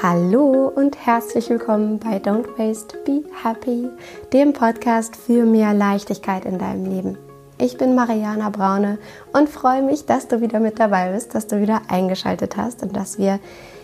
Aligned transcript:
Hallo 0.00 0.70
und 0.76 0.96
herzlich 1.04 1.50
willkommen 1.50 1.98
bei 1.98 2.18
Don't 2.18 2.56
Waste, 2.56 2.96
Be 2.98 3.24
Happy, 3.42 3.88
dem 4.32 4.52
Podcast 4.52 5.16
für 5.16 5.44
mehr 5.44 5.74
Leichtigkeit 5.74 6.44
in 6.44 6.56
deinem 6.56 6.84
Leben. 6.84 7.18
Ich 7.58 7.78
bin 7.78 7.96
Mariana 7.96 8.48
Braune 8.50 8.98
und 9.32 9.48
freue 9.48 9.82
mich, 9.82 10.06
dass 10.06 10.28
du 10.28 10.40
wieder 10.40 10.60
mit 10.60 10.78
dabei 10.78 11.10
bist, 11.10 11.34
dass 11.34 11.48
du 11.48 11.60
wieder 11.60 11.82
eingeschaltet 11.88 12.56
hast 12.56 12.84
und 12.84 12.94
dass 12.94 13.18
wir 13.18 13.40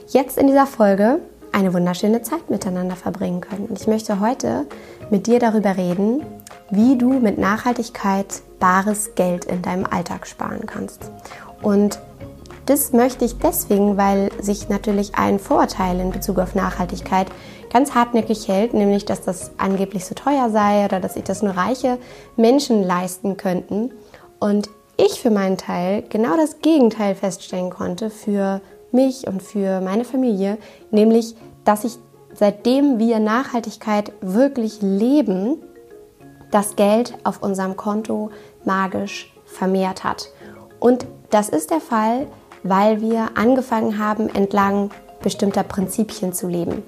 jetzt 0.07 0.39
in 0.39 0.47
dieser 0.47 0.67
Folge 0.67 1.19
eine 1.51 1.75
wunderschöne 1.75 2.23
Zeit 2.23 2.49
miteinander 2.49 2.95
verbringen 2.95 3.41
können. 3.41 3.67
Und 3.67 3.81
ich 3.81 3.89
möchte 3.89 4.21
heute 4.21 4.67
mit 5.11 5.27
dir 5.27 5.41
darüber 5.41 5.77
reden, 5.77 6.25
wie 6.71 6.97
du 6.97 7.13
mit 7.15 7.39
Nachhaltigkeit 7.39 8.41
bares 8.61 9.17
Geld 9.17 9.47
in 9.47 9.63
deinem 9.63 9.85
Alltag 9.85 10.29
sparen 10.29 10.67
kannst. 10.67 11.11
Und 11.61 11.99
das 12.67 12.93
möchte 12.93 13.25
ich 13.25 13.39
deswegen, 13.39 13.97
weil 13.97 14.31
sich 14.41 14.69
natürlich 14.69 15.15
ein 15.15 15.39
Vorurteil 15.39 16.01
in 16.01 16.11
Bezug 16.11 16.39
auf 16.39 16.55
Nachhaltigkeit 16.55 17.29
ganz 17.73 17.95
hartnäckig 17.95 18.49
hält, 18.49 18.75
nämlich 18.75 19.05
dass 19.05 19.23
das 19.23 19.53
angeblich 19.59 20.05
so 20.05 20.15
teuer 20.15 20.51
sei 20.51 20.85
oder 20.85 21.01
dass 21.01 21.15
sich 21.15 21.25
das 21.25 21.43
nur 21.43 21.57
reiche 21.57 21.99
Menschen 22.37 22.83
leisten 22.83 23.37
könnten. 23.37 23.91
Und 24.41 24.71
ich 24.97 25.21
für 25.21 25.31
meinen 25.31 25.59
Teil 25.59 26.05
genau 26.09 26.37
das 26.37 26.61
Gegenteil 26.61 27.15
feststellen 27.15 27.71
konnte 27.71 28.11
für 28.11 28.61
mich 28.93 29.27
und 29.27 29.43
für 29.43 29.81
meine 29.81 30.05
Familie, 30.05 30.57
nämlich 30.91 31.35
dass 31.65 31.85
ich 31.85 31.99
seitdem 32.35 32.99
wir 32.99 33.19
Nachhaltigkeit 33.19 34.13
wirklich 34.21 34.83
leben, 34.83 35.57
das 36.51 36.77
Geld 36.77 37.15
auf 37.25 37.43
unserem 37.43 37.77
Konto 37.77 38.31
magisch 38.65 39.33
vermehrt 39.45 40.05
hat. 40.05 40.31
Und 40.79 41.07
das 41.31 41.49
ist 41.49 41.71
der 41.71 41.81
Fall, 41.81 42.27
weil 42.65 43.01
wir 43.01 43.37
angefangen 43.37 43.99
haben, 43.99 44.29
entlang 44.29 44.91
bestimmter 45.23 45.63
Prinzipien 45.63 46.33
zu 46.33 46.49
leben. 46.49 46.83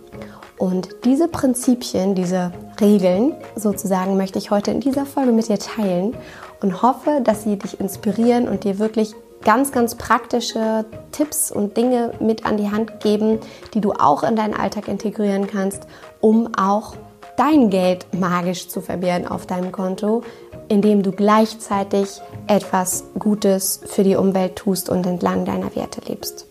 Und 0.59 0.89
diese 1.05 1.29
Prinzipien, 1.29 2.15
diese 2.15 2.51
Regeln 2.81 3.35
sozusagen, 3.55 4.17
möchte 4.17 4.39
ich 4.39 4.51
heute 4.51 4.71
in 4.71 4.81
dieser 4.81 5.07
Folge 5.07 5.33
mit 5.33 5.49
dir 5.49 5.59
teilen 5.59 6.17
und 6.63 6.83
hoffe, 6.83 7.21
dass 7.23 7.45
sie 7.45 7.57
dich 7.57 7.79
inspirieren 7.79 8.49
und 8.49 8.65
dir 8.65 8.79
wirklich 8.79 9.15
ganz, 9.45 9.71
ganz 9.71 9.95
praktische 9.95 10.87
Tipps 11.13 11.53
und 11.53 11.77
Dinge 11.77 12.13
mit 12.21 12.47
an 12.47 12.57
die 12.57 12.71
Hand 12.71 13.01
geben, 13.01 13.39
die 13.75 13.81
du 13.81 13.93
auch 13.93 14.23
in 14.23 14.35
deinen 14.35 14.55
Alltag 14.55 14.89
integrieren 14.89 15.47
kannst, 15.47 15.87
um 16.21 16.55
auch 16.57 16.95
dein 17.37 17.71
Geld 17.71 18.07
magisch 18.19 18.69
zu 18.69 18.81
vermehren 18.81 19.29
auf 19.29 19.47
deinem 19.47 19.73
Konto, 19.73 20.23
indem 20.69 21.03
du 21.03 21.13
gleichzeitig 21.13 22.21
etwas 22.47 23.05
Gutes 23.19 23.81
für 23.87 24.03
die 24.03 24.17
Umwelt 24.17 24.57
tust 24.57 24.89
und 24.89 25.07
entlang 25.07 25.45
deiner 25.45 25.75
Werte 25.77 26.01
lebst. 26.07 26.47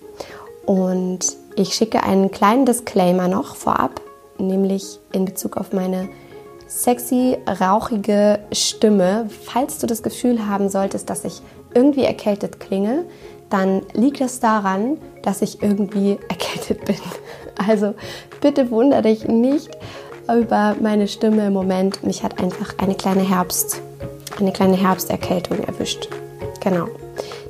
Und 0.66 1.20
ich 1.56 1.74
schicke 1.74 2.04
einen 2.04 2.32
kleinen 2.32 2.66
Disclaimer 2.66 3.28
noch 3.28 3.56
vorab, 3.56 4.02
nämlich 4.38 5.00
in 5.12 5.26
Bezug 5.26 5.58
auf 5.58 5.74
meine 5.74 6.10
sexy, 6.68 7.38
rauchige 7.48 8.40
Stimme. 8.52 9.30
Falls 9.44 9.80
du 9.80 9.88
das 9.88 10.04
Gefühl 10.04 10.48
haben 10.48 10.70
solltest, 10.70 11.10
dass 11.10 11.24
ich 11.24 11.42
irgendwie 11.74 12.04
erkältet 12.04 12.60
klinge, 12.60 13.06
dann 13.50 13.84
liegt 13.94 14.22
es 14.22 14.40
daran, 14.40 14.98
dass 15.22 15.42
ich 15.42 15.62
irgendwie 15.62 16.18
erkältet 16.30 16.86
bin. 16.86 16.98
Also 17.68 17.94
bitte 18.42 18.72
wundere 18.72 19.04
dich 19.04 19.28
nicht 19.28 19.70
über 20.28 20.76
meine 20.82 21.08
Stimme 21.08 21.48
im 21.48 21.54
Moment. 21.54 22.04
Mich 22.04 22.24
hat 22.24 22.42
einfach 22.42 22.74
eine 22.80 22.96
kleine 22.96 23.28
Herbst 23.28 23.82
eine 24.40 24.52
kleine 24.52 24.76
Herbsterkältung 24.78 25.60
erwischt. 25.60 26.10
Genau. 26.62 26.88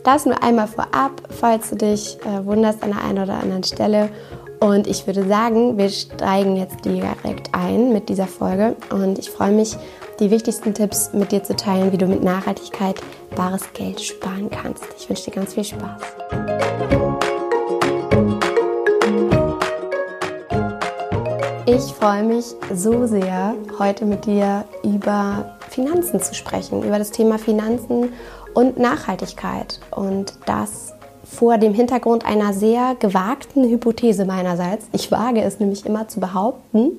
Das 0.04 0.26
nur 0.26 0.42
einmal 0.44 0.68
vorab, 0.68 1.22
falls 1.30 1.72
du 1.72 1.78
dich 1.78 2.18
äh, 2.26 2.46
wunderst 2.46 2.84
an 2.84 2.92
der 2.92 3.04
einen 3.04 3.24
oder 3.24 3.40
anderen 3.40 3.64
Stelle. 3.64 4.10
Und 4.60 4.88
ich 4.88 5.08
würde 5.08 5.28
sagen, 5.28 5.78
wir 5.78 5.90
steigen 5.90 6.58
jetzt 6.58 6.86
direkt 6.86 7.54
ein 7.54 7.92
mit 7.92 8.10
dieser 8.10 8.28
Folge. 8.28 8.76
Und 8.92 9.18
ich 9.18 9.30
freue 9.30 9.52
mich, 9.52 9.76
die 10.20 10.32
wichtigsten 10.32 10.74
Tipps 10.74 11.12
mit 11.14 11.32
dir 11.32 11.44
zu 11.44 11.56
teilen, 11.56 11.92
wie 11.92 11.98
du 11.98 12.06
mit 12.06 12.24
Nachhaltigkeit 12.24 13.02
wahres 13.36 13.74
Geld 13.74 14.00
sparen 14.00 14.50
kannst. 14.50 14.84
Ich 14.98 15.10
wünsche 15.10 15.26
dir 15.26 15.32
ganz 15.32 15.54
viel 15.54 15.64
Spaß. 15.64 16.02
Ich 21.68 21.94
freue 21.94 22.24
mich 22.24 22.46
so 22.74 23.08
sehr, 23.08 23.56
heute 23.80 24.06
mit 24.06 24.26
dir 24.26 24.66
über 24.84 25.55
Finanzen 25.76 26.22
zu 26.22 26.34
sprechen, 26.34 26.84
über 26.84 26.98
das 26.98 27.12
Thema 27.12 27.38
Finanzen 27.38 28.14
und 28.54 28.80
Nachhaltigkeit. 28.80 29.82
Und 29.92 30.34
das 30.46 30.94
vor 31.26 31.58
dem 31.58 31.74
Hintergrund 31.74 32.26
einer 32.26 32.54
sehr 32.54 32.96
gewagten 32.96 33.68
Hypothese 33.68 34.26
meinerseits. 34.26 34.88
Ich 34.94 35.12
wage 35.12 35.42
es 35.42 35.60
nämlich 35.60 35.86
immer 35.86 36.08
zu 36.08 36.22
behaupten, 36.22 36.92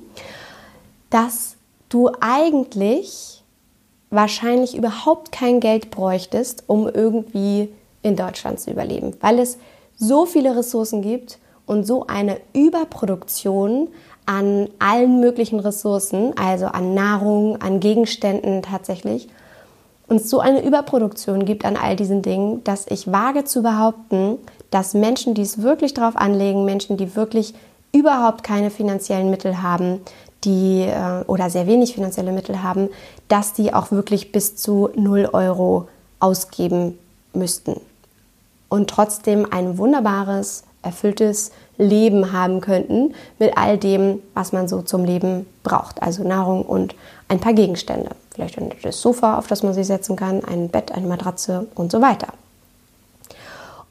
dass 1.09 1.55
du 1.89 2.11
eigentlich 2.19 3.43
wahrscheinlich 4.11 4.77
überhaupt 4.77 5.31
kein 5.31 5.59
Geld 5.59 5.89
bräuchtest, 5.89 6.63
um 6.67 6.87
irgendwie 6.87 7.69
in 8.03 8.15
Deutschland 8.15 8.59
zu 8.59 8.69
überleben, 8.69 9.15
weil 9.21 9.39
es 9.39 9.57
so 9.97 10.25
viele 10.25 10.55
Ressourcen 10.55 11.01
gibt 11.01 11.39
und 11.65 11.85
so 11.85 12.05
eine 12.05 12.39
Überproduktion 12.53 13.89
an 14.27 14.69
allen 14.77 15.19
möglichen 15.19 15.59
Ressourcen, 15.59 16.37
also 16.37 16.67
an 16.67 16.93
Nahrung, 16.93 17.59
an 17.61 17.79
Gegenständen 17.79 18.61
tatsächlich, 18.61 19.27
und 20.07 20.17
es 20.17 20.29
so 20.29 20.39
eine 20.39 20.63
Überproduktion 20.63 21.43
gibt 21.43 21.65
an 21.65 21.75
all 21.75 21.95
diesen 21.95 22.21
Dingen, 22.21 22.63
dass 22.63 22.87
ich 22.87 23.11
wage 23.11 23.43
zu 23.43 23.61
behaupten, 23.61 24.37
dass 24.71 24.93
Menschen, 24.93 25.33
die 25.33 25.41
es 25.41 25.61
wirklich 25.61 25.93
drauf 25.93 26.15
anlegen, 26.15 26.63
Menschen, 26.65 26.95
die 26.97 27.15
wirklich 27.15 27.53
überhaupt 27.91 28.43
keine 28.43 28.69
finanziellen 28.69 29.29
Mittel 29.29 29.61
haben, 29.61 29.99
die 30.43 30.83
äh, 30.83 31.23
oder 31.25 31.49
sehr 31.49 31.67
wenig 31.67 31.93
finanzielle 31.93 32.31
Mittel 32.31 32.63
haben, 32.63 32.89
dass 33.27 33.53
die 33.53 33.73
auch 33.73 33.91
wirklich 33.91 34.31
bis 34.31 34.55
zu 34.55 34.89
0 34.95 35.29
Euro 35.33 35.89
ausgeben 36.19 36.97
müssten. 37.33 37.79
Und 38.69 38.89
trotzdem 38.89 39.45
ein 39.49 39.77
wunderbares, 39.77 40.63
erfülltes 40.83 41.51
Leben 41.77 42.31
haben 42.31 42.61
könnten 42.61 43.13
mit 43.39 43.57
all 43.57 43.77
dem, 43.77 44.21
was 44.33 44.51
man 44.51 44.67
so 44.67 44.81
zum 44.81 45.03
Leben 45.03 45.45
braucht. 45.63 46.01
Also 46.01 46.23
Nahrung 46.23 46.63
und 46.63 46.95
ein 47.27 47.39
paar 47.39 47.53
Gegenstände. 47.53 48.09
Vielleicht 48.33 48.59
das 48.83 49.01
Sofa, 49.01 49.37
auf 49.37 49.47
das 49.47 49.63
man 49.63 49.73
sich 49.73 49.87
setzen 49.87 50.15
kann, 50.15 50.43
ein 50.43 50.69
Bett, 50.69 50.91
eine 50.91 51.07
Matratze 51.07 51.67
und 51.75 51.91
so 51.91 52.01
weiter. 52.01 52.27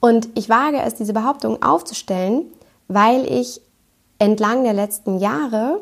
Und 0.01 0.29
ich 0.35 0.49
wage 0.49 0.81
es, 0.83 0.95
diese 0.95 1.13
Behauptung 1.13 1.63
aufzustellen, 1.63 2.43
weil 2.89 3.25
ich 3.31 3.61
entlang 4.19 4.65
der 4.65 4.73
letzten 4.73 5.19
Jahre 5.19 5.81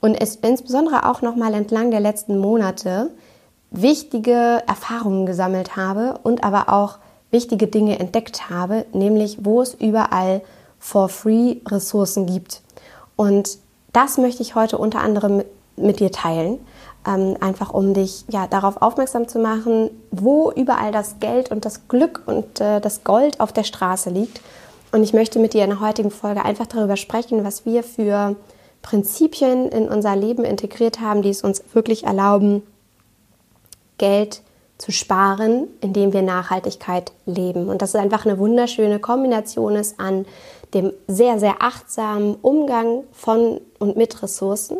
und 0.00 0.14
es 0.20 0.36
insbesondere 0.36 1.08
auch 1.08 1.22
noch 1.22 1.36
mal 1.36 1.54
entlang 1.54 1.90
der 1.90 2.00
letzten 2.00 2.38
Monate 2.38 3.10
wichtige 3.70 4.62
Erfahrungen 4.66 5.26
gesammelt 5.26 5.76
habe 5.76 6.18
und 6.22 6.44
aber 6.44 6.68
auch 6.68 6.98
wichtige 7.30 7.66
Dinge 7.66 7.98
entdeckt 7.98 8.50
habe, 8.50 8.84
nämlich 8.92 9.44
wo 9.44 9.62
es 9.62 9.74
überall 9.74 10.42
for 10.82 11.08
free 11.08 11.58
Ressourcen 11.68 12.26
gibt. 12.26 12.60
Und 13.14 13.58
das 13.92 14.18
möchte 14.18 14.42
ich 14.42 14.56
heute 14.56 14.76
unter 14.76 14.98
anderem 14.98 15.38
mit, 15.38 15.46
mit 15.76 16.00
dir 16.00 16.10
teilen, 16.10 16.58
ähm, 17.06 17.36
einfach 17.40 17.72
um 17.72 17.94
dich 17.94 18.24
ja, 18.28 18.48
darauf 18.48 18.82
aufmerksam 18.82 19.28
zu 19.28 19.38
machen, 19.38 19.90
wo 20.10 20.50
überall 20.50 20.90
das 20.90 21.20
Geld 21.20 21.50
und 21.50 21.64
das 21.64 21.86
Glück 21.86 22.22
und 22.26 22.60
äh, 22.60 22.80
das 22.80 23.04
Gold 23.04 23.38
auf 23.40 23.52
der 23.52 23.62
Straße 23.62 24.10
liegt. 24.10 24.40
Und 24.90 25.04
ich 25.04 25.14
möchte 25.14 25.38
mit 25.38 25.54
dir 25.54 25.62
in 25.64 25.70
der 25.70 25.80
heutigen 25.80 26.10
Folge 26.10 26.44
einfach 26.44 26.66
darüber 26.66 26.96
sprechen, 26.96 27.44
was 27.44 27.64
wir 27.64 27.84
für 27.84 28.34
Prinzipien 28.82 29.68
in 29.68 29.88
unser 29.88 30.16
Leben 30.16 30.44
integriert 30.44 31.00
haben, 31.00 31.22
die 31.22 31.30
es 31.30 31.42
uns 31.42 31.62
wirklich 31.72 32.04
erlauben, 32.04 32.62
Geld 33.98 34.42
zu 34.78 34.90
sparen, 34.90 35.68
indem 35.80 36.12
wir 36.12 36.22
Nachhaltigkeit 36.22 37.12
leben. 37.24 37.68
Und 37.68 37.82
das 37.82 37.90
ist 37.90 38.00
einfach 38.00 38.26
eine 38.26 38.38
wunderschöne 38.38 38.98
Kombination 38.98 39.76
ist 39.76 40.00
an 40.00 40.26
dem 40.74 40.92
sehr, 41.06 41.38
sehr 41.38 41.56
achtsamen 41.60 42.36
Umgang 42.42 43.04
von 43.12 43.60
und 43.78 43.96
mit 43.96 44.22
Ressourcen 44.22 44.78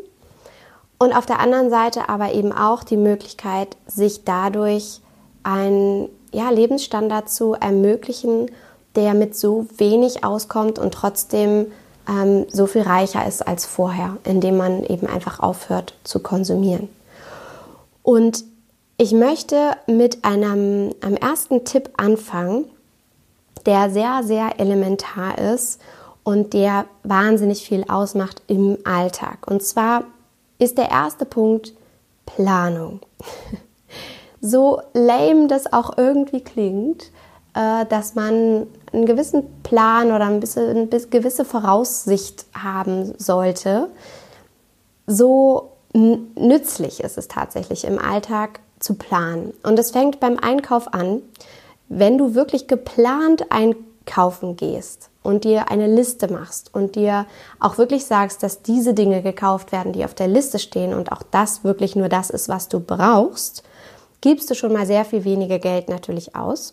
und 1.02 1.12
auf 1.12 1.26
der 1.26 1.40
anderen 1.40 1.68
Seite 1.68 2.08
aber 2.08 2.32
eben 2.32 2.52
auch 2.52 2.84
die 2.84 2.96
Möglichkeit, 2.96 3.76
sich 3.88 4.22
dadurch 4.24 5.00
einen 5.42 6.08
ja, 6.32 6.48
Lebensstandard 6.50 7.28
zu 7.28 7.54
ermöglichen, 7.54 8.50
der 8.94 9.14
mit 9.14 9.36
so 9.36 9.66
wenig 9.76 10.22
auskommt 10.22 10.78
und 10.78 10.94
trotzdem 10.94 11.66
ähm, 12.08 12.46
so 12.52 12.66
viel 12.68 12.82
reicher 12.82 13.26
ist 13.26 13.46
als 13.46 13.66
vorher, 13.66 14.16
indem 14.22 14.56
man 14.56 14.84
eben 14.84 15.08
einfach 15.08 15.40
aufhört 15.40 15.94
zu 16.04 16.20
konsumieren. 16.20 16.88
Und 18.04 18.44
ich 18.96 19.10
möchte 19.10 19.72
mit 19.88 20.24
einem, 20.24 20.94
einem 21.00 21.16
ersten 21.16 21.64
Tipp 21.64 21.90
anfangen, 21.96 22.66
der 23.66 23.90
sehr, 23.90 24.22
sehr 24.22 24.58
elementar 24.58 25.38
ist 25.38 25.80
und 26.24 26.52
der 26.52 26.86
wahnsinnig 27.02 27.64
viel 27.64 27.84
ausmacht 27.88 28.42
im 28.46 28.78
Alltag. 28.84 29.38
Und 29.46 29.62
zwar 29.62 30.04
ist 30.58 30.78
der 30.78 30.90
erste 30.90 31.24
Punkt 31.24 31.72
Planung. 32.26 33.00
so 34.40 34.80
lame 34.94 35.46
das 35.48 35.72
auch 35.72 35.96
irgendwie 35.96 36.42
klingt, 36.42 37.10
äh, 37.54 37.86
dass 37.86 38.14
man 38.14 38.66
einen 38.92 39.06
gewissen 39.06 39.62
Plan 39.62 40.12
oder 40.12 40.26
ein 40.26 40.40
bisschen, 40.40 40.68
eine 40.70 40.86
gewisse 40.86 41.44
Voraussicht 41.44 42.46
haben 42.54 43.14
sollte, 43.18 43.88
so 45.06 45.72
nützlich 45.94 47.00
ist 47.00 47.18
es 47.18 47.28
tatsächlich 47.28 47.84
im 47.84 47.98
Alltag 47.98 48.60
zu 48.80 48.94
planen. 48.94 49.52
Und 49.62 49.78
es 49.78 49.90
fängt 49.90 50.20
beim 50.20 50.38
Einkauf 50.38 50.92
an, 50.94 51.22
wenn 51.94 52.16
du 52.16 52.34
wirklich 52.34 52.68
geplant 52.68 53.46
einkaufen 53.50 54.56
gehst 54.56 55.10
und 55.22 55.44
dir 55.44 55.70
eine 55.70 55.86
Liste 55.86 56.32
machst 56.32 56.74
und 56.74 56.96
dir 56.96 57.26
auch 57.60 57.76
wirklich 57.76 58.06
sagst, 58.06 58.42
dass 58.42 58.62
diese 58.62 58.94
Dinge 58.94 59.22
gekauft 59.22 59.72
werden, 59.72 59.92
die 59.92 60.04
auf 60.04 60.14
der 60.14 60.26
Liste 60.26 60.58
stehen 60.58 60.94
und 60.94 61.12
auch 61.12 61.22
das 61.30 61.64
wirklich 61.64 61.94
nur 61.94 62.08
das 62.08 62.30
ist, 62.30 62.48
was 62.48 62.68
du 62.68 62.80
brauchst, 62.80 63.62
gibst 64.22 64.48
du 64.50 64.54
schon 64.54 64.72
mal 64.72 64.86
sehr 64.86 65.04
viel 65.04 65.24
weniger 65.24 65.58
Geld 65.58 65.90
natürlich 65.90 66.34
aus. 66.34 66.72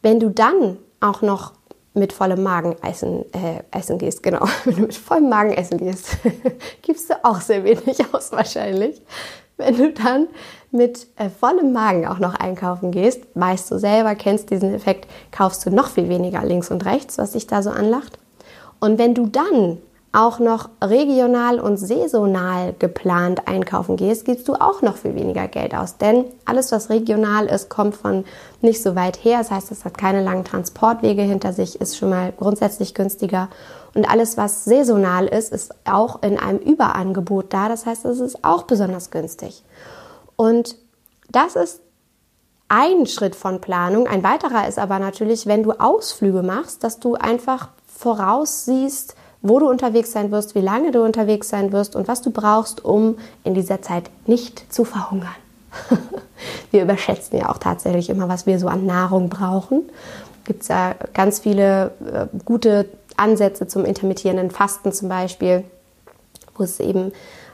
Wenn 0.00 0.20
du 0.20 0.30
dann 0.30 0.78
auch 1.00 1.22
noch 1.22 1.52
mit 1.92 2.12
vollem 2.12 2.44
Magen 2.44 2.76
essen, 2.82 3.24
äh, 3.34 3.64
essen 3.72 3.98
gehst, 3.98 4.22
genau, 4.22 4.46
wenn 4.64 4.76
du 4.76 4.82
mit 4.82 4.94
vollem 4.94 5.28
Magen 5.28 5.52
essen 5.52 5.78
gehst, 5.78 6.18
gibst 6.82 7.10
du 7.10 7.24
auch 7.24 7.40
sehr 7.40 7.64
wenig 7.64 7.98
aus 8.14 8.30
wahrscheinlich. 8.30 9.02
Wenn 9.60 9.76
du 9.76 9.92
dann 9.92 10.28
mit 10.70 11.06
äh, 11.16 11.28
vollem 11.28 11.72
Magen 11.72 12.06
auch 12.06 12.18
noch 12.18 12.34
einkaufen 12.34 12.90
gehst, 12.90 13.22
weißt 13.34 13.70
du 13.70 13.78
selber, 13.78 14.14
kennst 14.14 14.50
diesen 14.50 14.74
Effekt, 14.74 15.08
kaufst 15.30 15.66
du 15.66 15.70
noch 15.70 15.88
viel 15.88 16.08
weniger 16.08 16.44
links 16.44 16.70
und 16.70 16.84
rechts, 16.84 17.18
was 17.18 17.32
sich 17.32 17.46
da 17.46 17.62
so 17.62 17.70
anlacht. 17.70 18.18
Und 18.80 18.98
wenn 18.98 19.14
du 19.14 19.26
dann 19.26 19.78
auch 20.12 20.40
noch 20.40 20.70
regional 20.82 21.60
und 21.60 21.76
saisonal 21.76 22.74
geplant 22.78 23.46
einkaufen 23.46 23.96
gehst, 23.96 24.24
gibst 24.24 24.48
du 24.48 24.54
auch 24.54 24.82
noch 24.82 24.96
viel 24.96 25.14
weniger 25.14 25.46
Geld 25.46 25.72
aus. 25.72 25.98
Denn 25.98 26.24
alles, 26.44 26.72
was 26.72 26.90
regional 26.90 27.46
ist, 27.46 27.68
kommt 27.68 27.94
von 27.94 28.24
nicht 28.60 28.82
so 28.82 28.96
weit 28.96 29.24
her. 29.24 29.38
Das 29.38 29.52
heißt, 29.52 29.70
es 29.70 29.84
hat 29.84 29.96
keine 29.96 30.22
langen 30.24 30.44
Transportwege 30.44 31.22
hinter 31.22 31.52
sich, 31.52 31.80
ist 31.80 31.96
schon 31.96 32.10
mal 32.10 32.32
grundsätzlich 32.36 32.94
günstiger. 32.94 33.50
Und 33.94 34.08
alles, 34.10 34.36
was 34.36 34.64
saisonal 34.64 35.26
ist, 35.26 35.52
ist 35.52 35.74
auch 35.84 36.22
in 36.22 36.38
einem 36.38 36.58
Überangebot 36.58 37.52
da. 37.52 37.68
Das 37.68 37.86
heißt, 37.86 38.04
es 38.04 38.18
ist 38.18 38.44
auch 38.44 38.64
besonders 38.64 39.12
günstig. 39.12 39.62
Und 40.34 40.74
das 41.28 41.54
ist 41.54 41.82
ein 42.68 43.06
Schritt 43.06 43.36
von 43.36 43.60
Planung. 43.60 44.08
Ein 44.08 44.24
weiterer 44.24 44.66
ist 44.66 44.78
aber 44.78 44.98
natürlich, 44.98 45.46
wenn 45.46 45.62
du 45.62 45.72
Ausflüge 45.72 46.42
machst, 46.42 46.82
dass 46.82 46.98
du 46.98 47.14
einfach 47.14 47.68
voraussiehst, 47.86 49.14
wo 49.42 49.58
du 49.58 49.68
unterwegs 49.68 50.12
sein 50.12 50.30
wirst, 50.30 50.54
wie 50.54 50.60
lange 50.60 50.90
du 50.90 51.02
unterwegs 51.02 51.48
sein 51.48 51.72
wirst 51.72 51.96
und 51.96 52.08
was 52.08 52.22
du 52.22 52.30
brauchst, 52.30 52.84
um 52.84 53.16
in 53.42 53.54
dieser 53.54 53.80
Zeit 53.82 54.10
nicht 54.26 54.72
zu 54.72 54.84
verhungern. 54.84 55.28
wir 56.70 56.82
überschätzen 56.82 57.38
ja 57.38 57.48
auch 57.48 57.58
tatsächlich 57.58 58.10
immer, 58.10 58.28
was 58.28 58.46
wir 58.46 58.58
so 58.58 58.68
an 58.68 58.86
Nahrung 58.86 59.28
brauchen. 59.28 59.82
Gibt 60.44 60.62
es 60.62 60.68
ja 60.68 60.94
ganz 61.14 61.40
viele 61.40 61.92
äh, 62.12 62.26
gute 62.44 62.86
Ansätze 63.16 63.66
zum 63.66 63.84
intermittierenden 63.84 64.50
Fasten 64.50 64.92
zum 64.92 65.08
Beispiel, 65.08 65.64
wo 66.56 66.64
es 66.64 66.80
eben, 66.80 67.12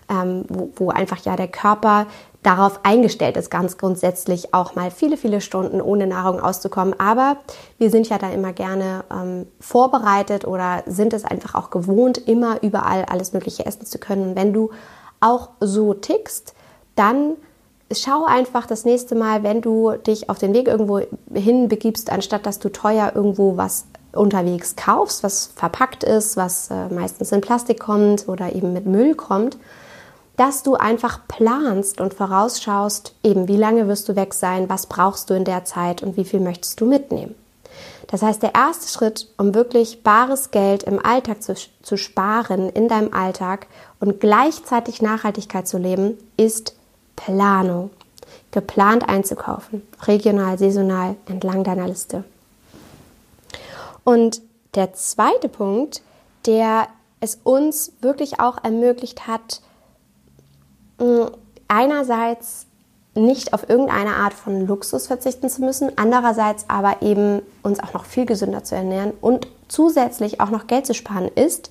ähm, 0.08 0.44
wo, 0.48 0.70
wo 0.76 0.90
einfach 0.90 1.18
ja 1.24 1.36
der 1.36 1.48
Körper 1.48 2.06
darauf 2.46 2.80
eingestellt 2.84 3.36
ist, 3.36 3.50
ganz 3.50 3.76
grundsätzlich 3.76 4.54
auch 4.54 4.76
mal 4.76 4.92
viele, 4.92 5.16
viele 5.16 5.40
Stunden 5.40 5.80
ohne 5.80 6.06
Nahrung 6.06 6.38
auszukommen. 6.38 6.94
Aber 7.00 7.38
wir 7.76 7.90
sind 7.90 8.08
ja 8.08 8.18
da 8.18 8.30
immer 8.30 8.52
gerne 8.52 9.02
ähm, 9.12 9.46
vorbereitet 9.58 10.46
oder 10.46 10.84
sind 10.86 11.12
es 11.12 11.24
einfach 11.24 11.56
auch 11.56 11.70
gewohnt, 11.70 12.18
immer 12.18 12.62
überall 12.62 13.04
alles 13.06 13.32
Mögliche 13.32 13.66
essen 13.66 13.84
zu 13.84 13.98
können. 13.98 14.28
Und 14.28 14.36
wenn 14.36 14.52
du 14.52 14.70
auch 15.18 15.48
so 15.58 15.92
tickst, 15.92 16.54
dann 16.94 17.32
schau 17.92 18.24
einfach 18.24 18.66
das 18.66 18.84
nächste 18.84 19.16
Mal, 19.16 19.42
wenn 19.42 19.60
du 19.60 19.92
dich 19.92 20.30
auf 20.30 20.38
den 20.38 20.54
Weg 20.54 20.68
irgendwo 20.68 21.00
hin 21.34 21.68
begibst, 21.68 22.10
anstatt 22.12 22.46
dass 22.46 22.60
du 22.60 22.68
teuer 22.68 23.10
irgendwo 23.14 23.56
was 23.56 23.86
unterwegs 24.12 24.76
kaufst, 24.76 25.24
was 25.24 25.50
verpackt 25.56 26.04
ist, 26.04 26.36
was 26.36 26.70
äh, 26.70 26.88
meistens 26.94 27.32
in 27.32 27.40
Plastik 27.40 27.80
kommt 27.80 28.28
oder 28.28 28.54
eben 28.54 28.72
mit 28.72 28.86
Müll 28.86 29.16
kommt, 29.16 29.58
dass 30.36 30.62
du 30.62 30.74
einfach 30.74 31.20
planst 31.28 32.00
und 32.00 32.14
vorausschaust, 32.14 33.14
eben 33.22 33.48
wie 33.48 33.56
lange 33.56 33.88
wirst 33.88 34.08
du 34.08 34.16
weg 34.16 34.34
sein, 34.34 34.68
was 34.68 34.86
brauchst 34.86 35.30
du 35.30 35.34
in 35.34 35.44
der 35.44 35.64
Zeit 35.64 36.02
und 36.02 36.16
wie 36.16 36.24
viel 36.24 36.40
möchtest 36.40 36.80
du 36.80 36.86
mitnehmen. 36.86 37.34
Das 38.08 38.22
heißt, 38.22 38.42
der 38.42 38.54
erste 38.54 38.88
Schritt, 38.88 39.28
um 39.36 39.54
wirklich 39.54 40.02
bares 40.02 40.50
Geld 40.50 40.84
im 40.84 41.04
Alltag 41.04 41.42
zu, 41.42 41.54
zu 41.82 41.96
sparen, 41.96 42.68
in 42.68 42.88
deinem 42.88 43.12
Alltag 43.12 43.66
und 43.98 44.20
gleichzeitig 44.20 45.02
Nachhaltigkeit 45.02 45.66
zu 45.66 45.78
leben, 45.78 46.16
ist 46.36 46.76
Planung. 47.16 47.90
Geplant 48.52 49.08
einzukaufen, 49.08 49.82
regional, 50.02 50.58
saisonal, 50.58 51.16
entlang 51.26 51.64
deiner 51.64 51.88
Liste. 51.88 52.24
Und 54.04 54.40
der 54.74 54.94
zweite 54.94 55.48
Punkt, 55.48 56.00
der 56.46 56.88
es 57.20 57.38
uns 57.42 57.92
wirklich 58.00 58.40
auch 58.40 58.62
ermöglicht 58.62 59.26
hat, 59.26 59.60
einerseits 61.68 62.66
nicht 63.14 63.52
auf 63.52 63.68
irgendeine 63.68 64.16
Art 64.16 64.34
von 64.34 64.66
Luxus 64.66 65.06
verzichten 65.06 65.48
zu 65.48 65.62
müssen, 65.62 65.90
andererseits 65.96 66.66
aber 66.68 67.02
eben 67.02 67.42
uns 67.62 67.80
auch 67.80 67.94
noch 67.94 68.04
viel 68.04 68.26
gesünder 68.26 68.62
zu 68.62 68.74
ernähren 68.74 69.12
und 69.20 69.48
zusätzlich 69.68 70.40
auch 70.40 70.50
noch 70.50 70.66
Geld 70.66 70.86
zu 70.86 70.94
sparen 70.94 71.28
ist, 71.34 71.70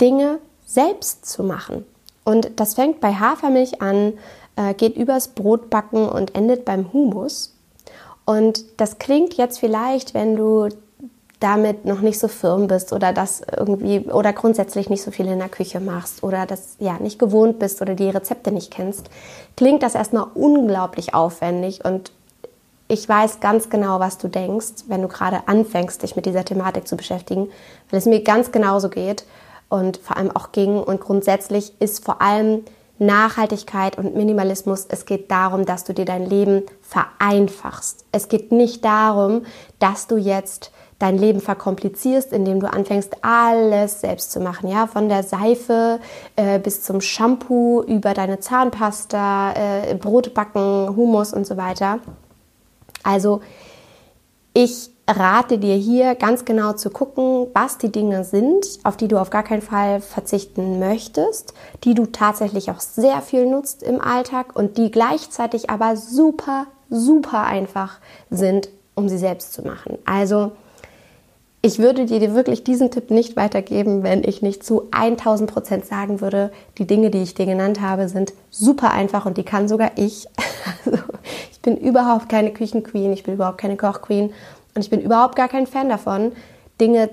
Dinge 0.00 0.38
selbst 0.66 1.26
zu 1.26 1.42
machen. 1.42 1.86
Und 2.24 2.60
das 2.60 2.74
fängt 2.74 3.00
bei 3.00 3.14
Hafermilch 3.14 3.80
an, 3.80 4.14
äh, 4.56 4.74
geht 4.74 4.96
übers 4.96 5.28
Brotbacken 5.28 6.08
und 6.08 6.34
endet 6.34 6.64
beim 6.64 6.92
Humus. 6.92 7.54
Und 8.24 8.64
das 8.76 8.98
klingt 8.98 9.34
jetzt 9.34 9.58
vielleicht, 9.58 10.12
wenn 10.12 10.36
du 10.36 10.68
damit 11.46 11.84
noch 11.84 12.00
nicht 12.00 12.18
so 12.18 12.26
firm 12.26 12.66
bist 12.66 12.92
oder 12.92 13.12
das 13.12 13.40
irgendwie 13.56 14.00
oder 14.00 14.32
grundsätzlich 14.32 14.90
nicht 14.90 15.02
so 15.02 15.12
viel 15.12 15.26
in 15.26 15.38
der 15.38 15.48
Küche 15.48 15.78
machst 15.78 16.24
oder 16.24 16.44
das 16.44 16.74
ja 16.80 16.98
nicht 16.98 17.20
gewohnt 17.20 17.60
bist 17.60 17.80
oder 17.80 17.94
die 17.94 18.10
Rezepte 18.10 18.50
nicht 18.50 18.72
kennst, 18.72 19.08
klingt 19.56 19.84
das 19.84 19.94
erstmal 19.94 20.26
unglaublich 20.34 21.14
aufwendig 21.14 21.84
und 21.84 22.10
ich 22.88 23.08
weiß 23.08 23.38
ganz 23.38 23.70
genau, 23.70 24.00
was 24.00 24.18
du 24.18 24.26
denkst, 24.26 24.86
wenn 24.88 25.02
du 25.02 25.08
gerade 25.08 25.46
anfängst, 25.46 26.02
dich 26.02 26.16
mit 26.16 26.26
dieser 26.26 26.44
Thematik 26.44 26.88
zu 26.88 26.96
beschäftigen, 26.96 27.48
weil 27.90 27.98
es 27.98 28.06
mir 28.06 28.24
ganz 28.24 28.50
genauso 28.50 28.88
geht 28.88 29.24
und 29.68 29.98
vor 29.98 30.16
allem 30.16 30.34
auch 30.34 30.50
ging 30.50 30.80
und 30.80 31.00
grundsätzlich 31.00 31.80
ist 31.80 32.04
vor 32.04 32.20
allem 32.20 32.64
Nachhaltigkeit 32.98 33.98
und 33.98 34.16
Minimalismus, 34.16 34.86
es 34.88 35.04
geht 35.04 35.30
darum, 35.30 35.64
dass 35.64 35.84
du 35.84 35.94
dir 35.94 36.06
dein 36.06 36.28
Leben 36.28 36.64
vereinfachst. 36.80 38.04
Es 38.10 38.28
geht 38.28 38.50
nicht 38.50 38.84
darum, 38.84 39.44
dass 39.78 40.08
du 40.08 40.16
jetzt 40.16 40.72
dein 40.98 41.18
Leben 41.18 41.40
verkomplizierst, 41.40 42.32
indem 42.32 42.60
du 42.60 42.72
anfängst, 42.72 43.16
alles 43.22 44.00
selbst 44.00 44.32
zu 44.32 44.40
machen. 44.40 44.68
Ja, 44.68 44.86
von 44.86 45.08
der 45.08 45.22
Seife 45.22 46.00
äh, 46.36 46.58
bis 46.58 46.82
zum 46.82 47.00
Shampoo, 47.00 47.82
über 47.82 48.14
deine 48.14 48.40
Zahnpasta, 48.40 49.52
äh, 49.52 49.94
Brot 49.94 50.32
backen, 50.32 50.96
Hummus 50.96 51.32
und 51.32 51.46
so 51.46 51.56
weiter. 51.56 51.98
Also 53.02 53.40
ich 54.54 54.90
rate 55.08 55.58
dir 55.58 55.74
hier 55.74 56.14
ganz 56.14 56.44
genau 56.44 56.72
zu 56.72 56.90
gucken, 56.90 57.48
was 57.52 57.78
die 57.78 57.92
Dinge 57.92 58.24
sind, 58.24 58.66
auf 58.82 58.96
die 58.96 59.06
du 59.06 59.18
auf 59.18 59.30
gar 59.30 59.42
keinen 59.42 59.62
Fall 59.62 60.00
verzichten 60.00 60.78
möchtest, 60.78 61.54
die 61.84 61.94
du 61.94 62.06
tatsächlich 62.06 62.70
auch 62.70 62.80
sehr 62.80 63.20
viel 63.22 63.46
nutzt 63.46 63.82
im 63.82 64.00
Alltag 64.00 64.56
und 64.56 64.78
die 64.78 64.90
gleichzeitig 64.90 65.70
aber 65.70 65.96
super, 65.96 66.66
super 66.90 67.44
einfach 67.44 67.98
sind, 68.30 68.70
um 68.94 69.08
sie 69.08 69.18
selbst 69.18 69.52
zu 69.52 69.62
machen. 69.62 69.98
Also 70.04 70.52
ich 71.66 71.80
würde 71.80 72.06
dir 72.06 72.32
wirklich 72.32 72.62
diesen 72.62 72.92
Tipp 72.92 73.10
nicht 73.10 73.34
weitergeben, 73.34 74.04
wenn 74.04 74.22
ich 74.22 74.40
nicht 74.40 74.62
zu 74.62 74.86
1000 74.92 75.52
Prozent 75.52 75.84
sagen 75.84 76.20
würde, 76.20 76.52
die 76.78 76.86
Dinge, 76.86 77.10
die 77.10 77.22
ich 77.22 77.34
dir 77.34 77.44
genannt 77.44 77.80
habe, 77.80 78.08
sind 78.08 78.34
super 78.50 78.92
einfach 78.92 79.26
und 79.26 79.36
die 79.36 79.42
kann 79.42 79.68
sogar 79.68 79.92
ich. 79.96 80.28
Also, 80.84 80.98
ich 81.50 81.60
bin 81.60 81.76
überhaupt 81.76 82.28
keine 82.28 82.52
Küchenqueen, 82.52 83.12
ich 83.12 83.22
bin 83.24 83.34
überhaupt 83.34 83.58
keine 83.58 83.76
Kochqueen 83.76 84.32
und 84.74 84.82
ich 84.82 84.90
bin 84.90 85.00
überhaupt 85.00 85.34
gar 85.34 85.48
kein 85.48 85.66
Fan 85.66 85.88
davon, 85.88 86.32
Dinge 86.80 87.08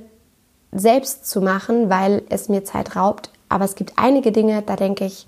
selbst 0.72 1.28
zu 1.28 1.42
machen, 1.42 1.90
weil 1.90 2.24
es 2.30 2.50
mir 2.50 2.64
Zeit 2.64 2.96
raubt. 2.96 3.32
Aber 3.50 3.66
es 3.66 3.76
gibt 3.76 3.94
einige 3.96 4.32
Dinge, 4.32 4.64
da 4.64 4.76
denke 4.76 5.06
ich, 5.06 5.28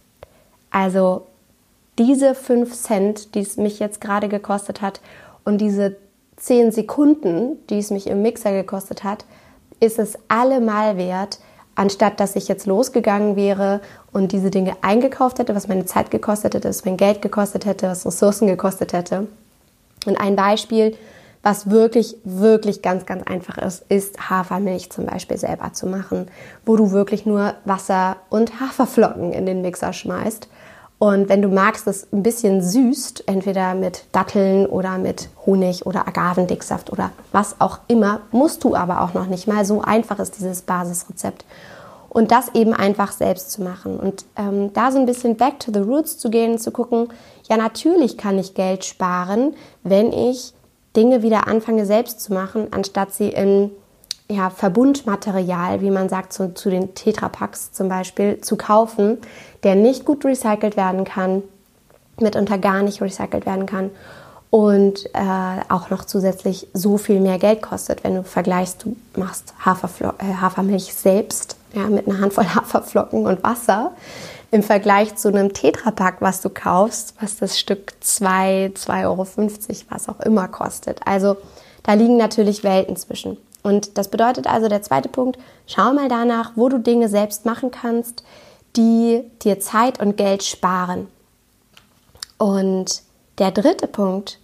also 0.70 1.26
diese 1.98 2.36
5 2.36 2.74
Cent, 2.76 3.36
die 3.36 3.40
es 3.40 3.58
mich 3.58 3.80
jetzt 3.80 4.02
gerade 4.02 4.28
gekostet 4.28 4.82
hat 4.82 5.02
und 5.44 5.60
diese 5.60 5.96
zehn 6.38 6.72
Sekunden, 6.72 7.58
die 7.70 7.80
es 7.80 7.92
mich 7.92 8.08
im 8.08 8.22
Mixer 8.22 8.52
gekostet 8.52 9.04
hat, 9.04 9.26
ist 9.80 10.00
es 10.00 10.18
allemal 10.28 10.98
wert, 10.98 11.40
anstatt 11.76 12.20
dass 12.20 12.36
ich 12.36 12.48
jetzt 12.48 12.66
losgegangen 12.66 13.36
wäre 13.36 13.82
und 14.12 14.32
diese 14.32 14.50
Dinge 14.50 14.76
eingekauft 14.82 15.40
hätte, 15.40 15.56
was 15.56 15.68
meine 15.68 15.86
Zeit 15.86 16.12
gekostet 16.12 16.56
hätte, 16.56 16.70
was 16.70 16.86
mein 16.86 16.98
Geld 16.98 17.22
gekostet 17.22 17.66
hätte, 17.66 17.88
was 17.88 18.06
Ressourcen 18.06 18.48
gekostet 18.48 18.94
hätte. 18.94 19.28
Und 20.06 20.20
ein 20.20 20.36
Beispiel, 20.36 20.96
was 21.44 21.70
wirklich, 21.70 22.18
wirklich 22.24 22.82
ganz, 22.82 23.06
ganz 23.06 23.24
einfach 23.28 23.58
ist, 23.58 23.84
ist 23.90 24.30
Hafermilch 24.30 24.90
zum 24.90 25.06
Beispiel 25.06 25.38
selber 25.38 25.74
zu 25.74 25.86
machen, 25.86 26.28
wo 26.66 26.76
du 26.76 26.92
wirklich 26.92 27.26
nur 27.26 27.54
Wasser 27.66 28.18
und 28.30 28.60
Haferflocken 28.60 29.32
in 29.34 29.46
den 29.46 29.62
Mixer 29.62 29.94
schmeißt 29.94 30.48
Und 31.06 31.30
wenn 31.30 31.44
du 31.44 31.50
magst, 31.50 31.86
es 31.86 32.12
ein 32.12 32.24
bisschen 32.24 32.64
süßt, 32.64 33.26
entweder 33.28 33.76
mit 33.76 34.06
Datteln 34.12 34.66
oder 34.66 34.98
mit 34.98 35.30
Honig 35.46 35.86
oder 35.86 36.08
Agavendicksaft 36.08 36.92
oder 36.92 37.12
was 37.32 37.58
auch 37.62 37.78
immer, 37.88 38.22
musst 38.32 38.64
du 38.64 38.76
aber 38.76 39.02
auch 39.02 39.14
noch 39.14 39.28
nicht 39.28 39.48
mal. 39.48 39.66
So 39.66 39.82
einfach 39.82 40.18
ist 40.18 40.40
dieses 40.40 40.64
Basisrezept. 40.64 41.46
Und 42.10 42.32
das 42.32 42.56
eben 42.56 42.74
einfach 42.74 43.12
selbst 43.12 43.52
zu 43.52 43.62
machen. 43.62 44.00
Und 44.00 44.26
ähm, 44.36 44.74
da 44.74 44.92
so 44.92 44.98
ein 44.98 45.06
bisschen 45.06 45.38
back 45.38 45.60
to 45.60 45.72
the 45.72 45.82
roots 45.82 46.18
zu 46.18 46.32
gehen, 46.32 46.58
zu 46.58 46.72
gucken, 46.72 47.10
ja, 47.48 47.56
natürlich 47.56 48.18
kann 48.18 48.40
ich 48.40 48.56
Geld 48.56 48.84
sparen, 48.84 49.54
wenn 49.84 50.12
ich 50.12 50.54
Dinge 50.96 51.22
wieder 51.22 51.48
anfange 51.48 51.86
selbst 51.86 52.20
zu 52.20 52.34
machen, 52.34 52.70
anstatt 52.72 53.14
sie 53.14 53.30
in 53.30 53.70
ja, 54.30 54.50
Verbundmaterial, 54.50 55.82
wie 55.82 55.92
man 55.92 56.10
sagt, 56.10 56.34
zu, 56.34 56.54
zu 56.54 56.70
den 56.70 56.96
Tetrapacks 56.96 57.72
zum 57.72 57.90
Beispiel, 57.90 58.42
zu 58.42 58.56
kaufen, 58.56 59.20
der 59.64 59.76
nicht 59.76 60.06
gut 60.06 60.26
recycelt 60.26 60.78
werden 60.78 61.04
kann, 61.04 61.44
mitunter 62.20 62.58
gar 62.58 62.82
nicht 62.82 63.02
recycelt 63.02 63.46
werden 63.46 63.66
kann 63.66 63.92
und 64.50 65.06
äh, 65.14 65.20
auch 65.70 65.90
noch 65.90 66.06
zusätzlich 66.06 66.68
so 66.74 66.98
viel 66.98 67.20
mehr 67.20 67.40
Geld 67.40 67.62
kostet, 67.62 68.04
wenn 68.04 68.16
du 68.16 68.24
vergleichst, 68.24 68.86
du 68.86 68.96
machst 69.16 69.54
Haferflo 69.64 70.14
äh, 70.20 70.36
Hafermilch 70.40 70.94
selbst 70.94 71.58
ja, 71.74 71.88
mit 71.88 72.08
einer 72.08 72.22
Handvoll 72.22 72.46
Haferflocken 72.56 73.26
und 73.26 73.44
Wasser 73.44 73.92
im 74.52 74.64
Vergleich 74.64 75.18
zu 75.18 75.28
einem 75.28 75.52
Tetrapack, 75.52 76.22
was 76.22 76.40
du 76.40 76.50
kaufst, 76.50 77.16
was 77.20 77.36
das 77.36 77.60
Stück 77.60 77.94
2, 78.00 78.72
2,50 78.76 79.04
Euro, 79.04 79.28
was 79.90 80.08
auch 80.08 80.22
immer 80.22 80.48
kostet. 80.48 81.02
Also 81.06 81.36
da 81.84 81.94
liegen 81.94 82.16
natürlich 82.16 82.64
Welten 82.64 82.96
zwischen. 82.96 83.38
Und 83.66 83.98
das 83.98 84.10
bedeutet 84.10 84.46
also 84.46 84.68
der 84.68 84.84
zweite 84.84 85.10
Punkt, 85.10 85.40
schau 85.66 85.92
mal 85.92 86.08
danach, 86.08 86.52
wo 86.56 86.70
du 86.70 86.78
Dinge 86.78 87.10
selbst 87.10 87.48
machen 87.48 87.72
kannst, 87.72 88.24
die 88.76 89.24
dir 89.42 89.60
Zeit 89.60 90.00
und 90.00 90.18
Geld 90.18 90.44
sparen. 90.44 91.08
Und 92.38 93.02
der 93.40 93.50
dritte 93.50 93.88
Punkt, 93.88 94.40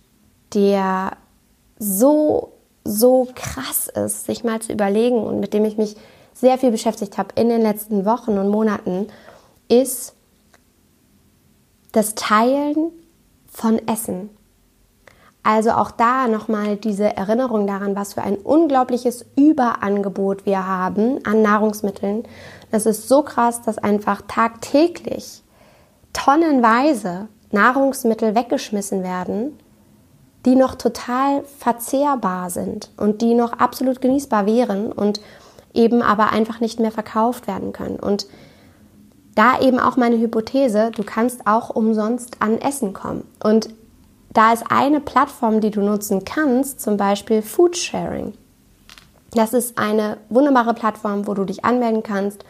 der 0.56 1.12
so, 1.78 2.52
so 2.84 3.28
krass 3.36 3.90
ist, 3.90 4.26
sich 4.26 4.44
mal 4.44 4.60
zu 4.60 4.74
überlegen 4.74 5.22
und 5.24 5.40
mit 5.40 5.54
dem 5.54 5.66
ich 5.66 5.78
mich 5.78 5.96
sehr 6.34 6.58
viel 6.58 6.72
beschäftigt 6.72 7.20
habe 7.20 7.30
in 7.36 7.50
den 7.50 7.62
letzten 7.62 8.06
Wochen 8.06 8.40
und 8.40 8.50
Monaten, 8.50 9.06
ist 9.68 10.16
das 11.92 12.16
Teilen 12.16 12.92
von 13.52 13.88
Essen. 13.88 14.32
Also 15.44 15.72
auch 15.72 15.92
da 15.92 16.28
nochmal 16.28 16.78
diese 16.78 17.16
Erinnerung 17.18 17.66
daran, 17.66 17.96
was 17.96 18.14
für 18.14 18.22
ein 18.22 18.36
unglaubliches 18.36 19.26
Überangebot 19.36 20.46
wir 20.46 20.68
haben 20.68 21.26
an 21.26 21.42
Nahrungsmitteln. 21.42 22.24
Das 22.70 22.86
ist 22.86 23.08
so 23.08 23.24
krass, 23.24 23.62
dass 23.64 23.80
einfach 23.80 24.22
tagtäglich 24.28 25.42
tonnenweise 26.14 27.28
Nahrungsmittel 27.52 28.36
weggeschmissen 28.36 29.04
werden, 29.04 29.58
die 30.46 30.56
noch 30.56 30.76
total 30.76 31.44
verzehrbar 31.58 32.50
sind 32.50 32.92
und 32.98 33.22
die 33.22 33.34
noch 33.34 33.54
absolut 33.54 34.02
genießbar 34.02 34.46
wären 34.46 34.92
und 34.92 35.22
eben 35.74 36.02
aber 36.02 36.32
einfach 36.32 36.60
nicht 36.60 36.80
mehr 36.80 36.92
verkauft 36.92 37.48
werden 37.48 37.74
können. 37.74 38.00
Und 38.00 38.28
da 39.36 39.60
eben 39.60 39.80
auch 39.80 39.98
meine 39.98 40.18
Hypothese, 40.18 40.92
du 40.92 41.04
kannst 41.04 41.48
auch 41.48 41.70
umsonst 41.70 42.38
an 42.42 42.60
Essen 42.60 42.94
kommen. 42.94 43.24
Und 43.44 43.70
da 44.34 44.54
ist 44.54 44.64
eine 44.70 45.00
Plattform, 45.00 45.60
die 45.62 45.72
du 45.72 45.82
nutzen 45.82 46.24
kannst, 46.26 46.82
zum 46.82 46.98
Beispiel 46.98 47.42
Foodsharing. 47.42 48.34
Das 49.32 49.54
ist 49.54 49.78
eine 49.78 50.18
wunderbare 50.30 50.74
Plattform, 50.74 51.28
wo 51.28 51.34
du 51.34 51.46
dich 51.46 51.64
anmelden 51.64 52.04
kannst 52.04 52.44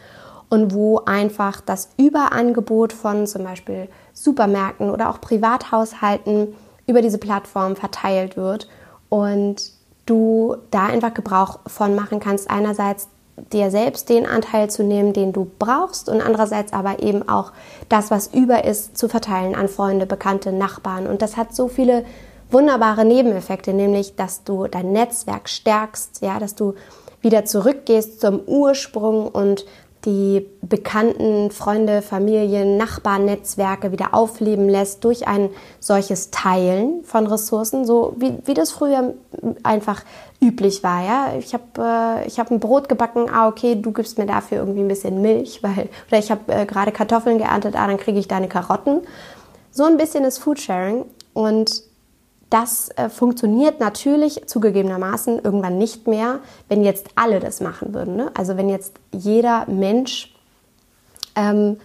und 0.48 0.74
wo 0.74 0.98
einfach 1.06 1.60
das 1.60 1.90
Überangebot 1.96 2.92
von 2.92 3.26
zum 3.26 3.44
Beispiel 3.44 3.88
Supermärkten 4.12 4.90
oder 4.90 5.10
auch 5.10 5.20
Privathaushalten 5.20 6.54
über 6.86 7.02
diese 7.02 7.18
Plattform 7.18 7.76
verteilt 7.76 8.36
wird 8.36 8.68
und 9.08 9.72
du 10.06 10.56
da 10.70 10.86
einfach 10.86 11.14
Gebrauch 11.14 11.60
von 11.66 11.94
machen 11.94 12.20
kannst. 12.20 12.50
Einerseits 12.50 13.08
dir 13.52 13.70
selbst 13.70 14.08
den 14.08 14.26
Anteil 14.26 14.70
zu 14.70 14.82
nehmen, 14.84 15.12
den 15.12 15.32
du 15.32 15.50
brauchst 15.58 16.08
und 16.08 16.20
andererseits 16.20 16.72
aber 16.72 17.02
eben 17.02 17.28
auch 17.28 17.52
das, 17.88 18.10
was 18.10 18.28
über 18.28 18.64
ist, 18.64 18.96
zu 18.96 19.08
verteilen 19.08 19.54
an 19.54 19.68
Freunde, 19.68 20.06
Bekannte, 20.06 20.52
Nachbarn. 20.52 21.06
Und 21.06 21.22
das 21.22 21.36
hat 21.36 21.54
so 21.54 21.68
viele 21.68 22.04
wunderbare 22.50 23.04
Nebeneffekte, 23.04 23.72
nämlich, 23.72 24.16
dass 24.16 24.44
du 24.44 24.66
dein 24.66 24.92
Netzwerk 24.92 25.48
stärkst, 25.48 26.20
ja, 26.20 26.38
dass 26.38 26.54
du 26.54 26.74
wieder 27.22 27.44
zurückgehst 27.44 28.20
zum 28.20 28.40
Ursprung 28.40 29.28
und 29.28 29.64
die 30.04 30.46
bekannten 30.62 31.50
Freunde, 31.50 32.02
Familien, 32.02 32.76
Nachbarnetzwerke 32.76 33.92
wieder 33.92 34.14
aufleben 34.14 34.68
lässt 34.68 35.04
durch 35.04 35.28
ein 35.28 35.50
solches 35.78 36.30
Teilen 36.30 37.04
von 37.04 37.26
Ressourcen, 37.26 37.84
so 37.84 38.14
wie, 38.18 38.34
wie 38.44 38.54
das 38.54 38.72
früher 38.72 39.14
einfach 39.62 40.02
üblich 40.40 40.82
war. 40.82 41.04
Ja? 41.04 41.34
Ich 41.38 41.54
habe 41.54 42.24
äh, 42.26 42.28
hab 42.28 42.50
ein 42.50 42.60
Brot 42.60 42.88
gebacken, 42.88 43.28
ah 43.32 43.48
okay, 43.48 43.76
du 43.76 43.92
gibst 43.92 44.18
mir 44.18 44.26
dafür 44.26 44.58
irgendwie 44.58 44.80
ein 44.80 44.88
bisschen 44.88 45.22
Milch, 45.22 45.60
weil, 45.62 45.88
oder 46.08 46.18
ich 46.18 46.30
habe 46.30 46.52
äh, 46.52 46.66
gerade 46.66 46.90
Kartoffeln 46.92 47.38
geerntet, 47.38 47.76
ah 47.76 47.86
dann 47.86 47.98
kriege 47.98 48.18
ich 48.18 48.28
deine 48.28 48.48
Karotten. 48.48 49.02
So 49.70 49.84
ein 49.84 49.96
bisschen 49.96 50.24
ist 50.24 50.38
Foodsharing 50.38 51.04
und 51.32 51.82
das 52.52 52.90
äh, 52.96 53.08
funktioniert 53.08 53.80
natürlich 53.80 54.46
zugegebenermaßen 54.46 55.40
irgendwann 55.42 55.78
nicht 55.78 56.06
mehr, 56.06 56.40
wenn 56.68 56.84
jetzt 56.84 57.06
alle 57.14 57.40
das 57.40 57.60
machen 57.60 57.94
würden. 57.94 58.16
Ne? 58.16 58.30
Also 58.34 58.58
wenn 58.58 58.68
jetzt 58.68 58.94
jeder 59.10 59.64
Mensch 59.68 60.34
ähm, 61.34 61.78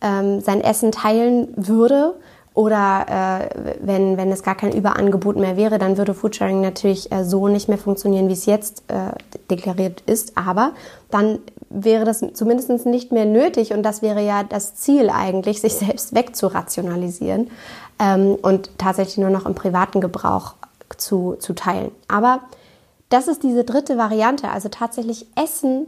ähm, 0.00 0.40
sein 0.40 0.62
Essen 0.62 0.90
teilen 0.90 1.48
würde 1.56 2.14
oder 2.54 3.50
äh, 3.50 3.74
wenn, 3.82 4.16
wenn 4.16 4.32
es 4.32 4.42
gar 4.42 4.54
kein 4.54 4.72
Überangebot 4.72 5.36
mehr 5.36 5.58
wäre, 5.58 5.78
dann 5.78 5.98
würde 5.98 6.14
Foodsharing 6.14 6.62
natürlich 6.62 7.12
äh, 7.12 7.22
so 7.22 7.48
nicht 7.48 7.68
mehr 7.68 7.76
funktionieren, 7.76 8.28
wie 8.28 8.32
es 8.32 8.46
jetzt 8.46 8.84
äh, 8.88 9.12
deklariert 9.50 10.02
ist. 10.06 10.38
Aber 10.38 10.72
dann 11.10 11.40
wäre 11.68 12.06
das 12.06 12.24
zumindest 12.32 12.86
nicht 12.86 13.12
mehr 13.12 13.26
nötig 13.26 13.74
und 13.74 13.82
das 13.82 14.00
wäre 14.00 14.24
ja 14.24 14.44
das 14.44 14.76
Ziel 14.76 15.10
eigentlich, 15.10 15.60
sich 15.60 15.74
selbst 15.74 16.14
wegzurationalisieren 16.14 17.50
ähm, 17.98 18.36
und 18.40 18.70
tatsächlich 18.78 19.18
nur 19.18 19.30
noch 19.30 19.46
im 19.46 19.54
privaten 19.54 20.00
Gebrauch 20.00 20.54
zu, 20.96 21.36
zu 21.38 21.54
teilen. 21.54 21.90
Aber 22.08 22.40
das 23.08 23.28
ist 23.28 23.42
diese 23.42 23.64
dritte 23.64 23.96
Variante, 23.96 24.48
also 24.50 24.68
tatsächlich 24.68 25.26
Essen 25.36 25.86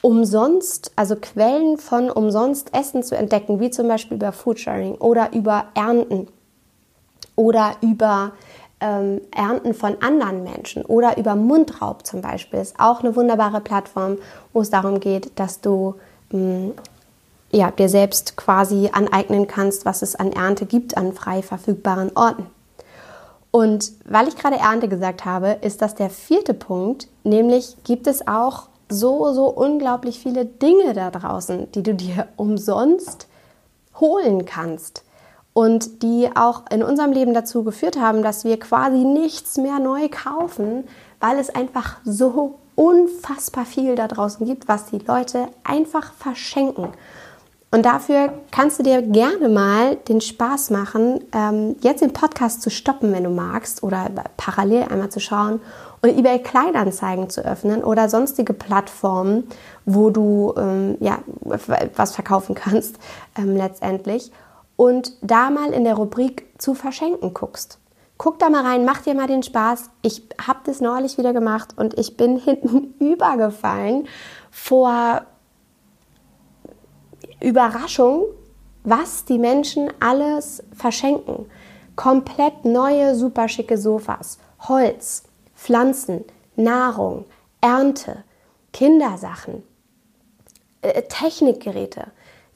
umsonst, 0.00 0.92
also 0.96 1.16
Quellen 1.16 1.76
von 1.76 2.10
umsonst 2.10 2.74
Essen 2.74 3.02
zu 3.02 3.16
entdecken, 3.16 3.60
wie 3.60 3.70
zum 3.70 3.88
Beispiel 3.88 4.16
über 4.16 4.32
Foodsharing 4.32 4.94
oder 4.94 5.32
über 5.32 5.66
Ernten 5.74 6.28
oder 7.34 7.72
über 7.80 8.32
ähm, 8.80 9.20
Ernten 9.34 9.74
von 9.74 10.00
anderen 10.00 10.44
Menschen 10.44 10.84
oder 10.84 11.18
über 11.18 11.34
Mundraub 11.34 12.06
zum 12.06 12.20
Beispiel, 12.20 12.60
ist 12.60 12.78
auch 12.78 13.00
eine 13.00 13.16
wunderbare 13.16 13.60
Plattform, 13.60 14.18
wo 14.52 14.60
es 14.60 14.70
darum 14.70 15.00
geht, 15.00 15.38
dass 15.38 15.60
du 15.60 15.96
mh, 16.30 16.72
ja, 17.50 17.70
dir 17.70 17.88
selbst 17.88 18.36
quasi 18.36 18.90
aneignen 18.92 19.46
kannst, 19.46 19.84
was 19.84 20.02
es 20.02 20.14
an 20.14 20.32
Ernte 20.32 20.66
gibt 20.66 20.96
an 20.96 21.12
frei 21.12 21.42
verfügbaren 21.42 22.10
Orten. 22.14 22.46
Und 23.50 23.92
weil 24.04 24.28
ich 24.28 24.36
gerade 24.36 24.56
Ernte 24.56 24.88
gesagt 24.88 25.24
habe, 25.24 25.58
ist 25.62 25.80
das 25.80 25.94
der 25.94 26.10
vierte 26.10 26.52
Punkt, 26.52 27.08
nämlich 27.24 27.76
gibt 27.84 28.06
es 28.06 28.28
auch 28.28 28.68
so, 28.90 29.32
so 29.32 29.46
unglaublich 29.46 30.18
viele 30.18 30.44
Dinge 30.44 30.92
da 30.92 31.10
draußen, 31.10 31.70
die 31.72 31.82
du 31.82 31.94
dir 31.94 32.28
umsonst 32.36 33.26
holen 33.98 34.44
kannst 34.44 35.04
und 35.54 36.02
die 36.02 36.30
auch 36.34 36.64
in 36.70 36.82
unserem 36.82 37.12
Leben 37.12 37.34
dazu 37.34 37.64
geführt 37.64 37.98
haben, 37.98 38.22
dass 38.22 38.44
wir 38.44 38.60
quasi 38.60 38.98
nichts 38.98 39.56
mehr 39.56 39.78
neu 39.78 40.08
kaufen, 40.08 40.84
weil 41.20 41.38
es 41.38 41.50
einfach 41.50 41.96
so 42.04 42.58
unfassbar 42.76 43.64
viel 43.64 43.96
da 43.96 44.06
draußen 44.06 44.46
gibt, 44.46 44.68
was 44.68 44.86
die 44.86 44.98
Leute 44.98 45.48
einfach 45.64 46.12
verschenken. 46.12 46.92
Und 47.70 47.84
dafür 47.84 48.32
kannst 48.50 48.78
du 48.78 48.82
dir 48.82 49.02
gerne 49.02 49.50
mal 49.50 49.96
den 49.96 50.22
Spaß 50.22 50.70
machen, 50.70 51.22
ähm, 51.34 51.76
jetzt 51.82 52.00
den 52.00 52.14
Podcast 52.14 52.62
zu 52.62 52.70
stoppen, 52.70 53.12
wenn 53.12 53.24
du 53.24 53.30
magst, 53.30 53.82
oder 53.82 54.10
parallel 54.38 54.84
einmal 54.84 55.10
zu 55.10 55.20
schauen 55.20 55.60
und 56.00 56.16
eBay 56.16 56.38
Kleinanzeigen 56.38 57.28
zu 57.28 57.44
öffnen 57.44 57.84
oder 57.84 58.08
sonstige 58.08 58.54
Plattformen, 58.54 59.44
wo 59.84 60.08
du 60.08 60.54
ähm, 60.56 60.96
ja, 61.00 61.18
was 61.40 62.14
verkaufen 62.14 62.54
kannst 62.54 62.96
ähm, 63.36 63.54
letztendlich. 63.54 64.32
Und 64.76 65.12
da 65.20 65.50
mal 65.50 65.72
in 65.72 65.84
der 65.84 65.94
Rubrik 65.94 66.46
zu 66.56 66.74
verschenken 66.74 67.34
guckst. 67.34 67.78
Guck 68.16 68.38
da 68.38 68.48
mal 68.48 68.64
rein, 68.64 68.84
mach 68.84 69.02
dir 69.02 69.14
mal 69.14 69.26
den 69.26 69.42
Spaß. 69.42 69.90
Ich 70.02 70.22
habe 70.44 70.60
das 70.64 70.80
neulich 70.80 71.18
wieder 71.18 71.32
gemacht 71.32 71.74
und 71.76 71.98
ich 71.98 72.16
bin 72.16 72.36
hinten 72.44 72.94
übergefallen 72.98 74.08
vor 74.50 75.22
Überraschung, 77.40 78.24
was 78.84 79.24
die 79.24 79.38
Menschen 79.38 79.90
alles 80.00 80.62
verschenken. 80.76 81.46
Komplett 81.96 82.64
neue, 82.64 83.14
super 83.14 83.48
schicke 83.48 83.76
Sofas, 83.76 84.38
Holz, 84.68 85.24
Pflanzen, 85.54 86.24
Nahrung, 86.56 87.24
Ernte, 87.60 88.24
Kindersachen, 88.72 89.62
äh, 90.82 91.02
Technikgeräte. 91.02 92.08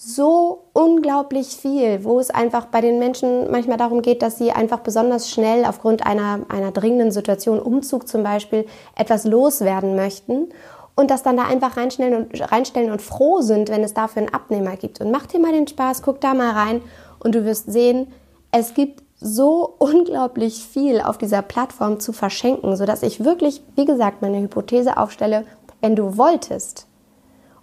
so 0.04 0.64
unglaublich 0.72 1.56
viel, 1.56 2.02
wo 2.02 2.18
es 2.18 2.30
einfach 2.30 2.66
bei 2.66 2.80
den 2.80 2.98
Menschen 2.98 3.48
manchmal 3.52 3.76
darum 3.76 4.02
geht, 4.02 4.20
dass 4.20 4.36
sie 4.36 4.50
einfach 4.50 4.80
besonders 4.80 5.30
schnell 5.30 5.64
aufgrund 5.64 6.04
einer, 6.04 6.40
einer 6.48 6.72
dringenden 6.72 7.12
Situation, 7.12 7.60
Umzug 7.60 8.08
zum 8.08 8.24
Beispiel, 8.24 8.66
etwas 8.96 9.24
loswerden 9.24 9.94
möchten 9.94 10.48
und 10.94 11.10
das 11.10 11.22
dann 11.22 11.36
da 11.36 11.44
einfach 11.44 11.76
reinstellen 11.76 12.14
und, 12.14 12.52
reinstellen 12.52 12.90
und 12.90 13.02
froh 13.02 13.40
sind, 13.40 13.70
wenn 13.70 13.82
es 13.82 13.94
dafür 13.94 14.22
einen 14.22 14.34
Abnehmer 14.34 14.76
gibt. 14.76 15.00
Und 15.00 15.10
mach 15.10 15.26
dir 15.26 15.40
mal 15.40 15.52
den 15.52 15.66
Spaß, 15.66 16.02
guck 16.02 16.20
da 16.20 16.34
mal 16.34 16.52
rein 16.52 16.82
und 17.18 17.34
du 17.34 17.44
wirst 17.44 17.72
sehen, 17.72 18.12
es 18.50 18.74
gibt 18.74 19.02
so 19.20 19.74
unglaublich 19.78 20.64
viel 20.64 21.00
auf 21.00 21.16
dieser 21.16 21.42
Plattform 21.42 22.00
zu 22.00 22.12
verschenken, 22.12 22.76
sodass 22.76 23.02
ich 23.02 23.24
wirklich, 23.24 23.62
wie 23.76 23.84
gesagt, 23.84 24.20
meine 24.20 24.40
Hypothese 24.40 24.96
aufstelle, 24.96 25.44
wenn 25.80 25.96
du 25.96 26.16
wolltest, 26.16 26.86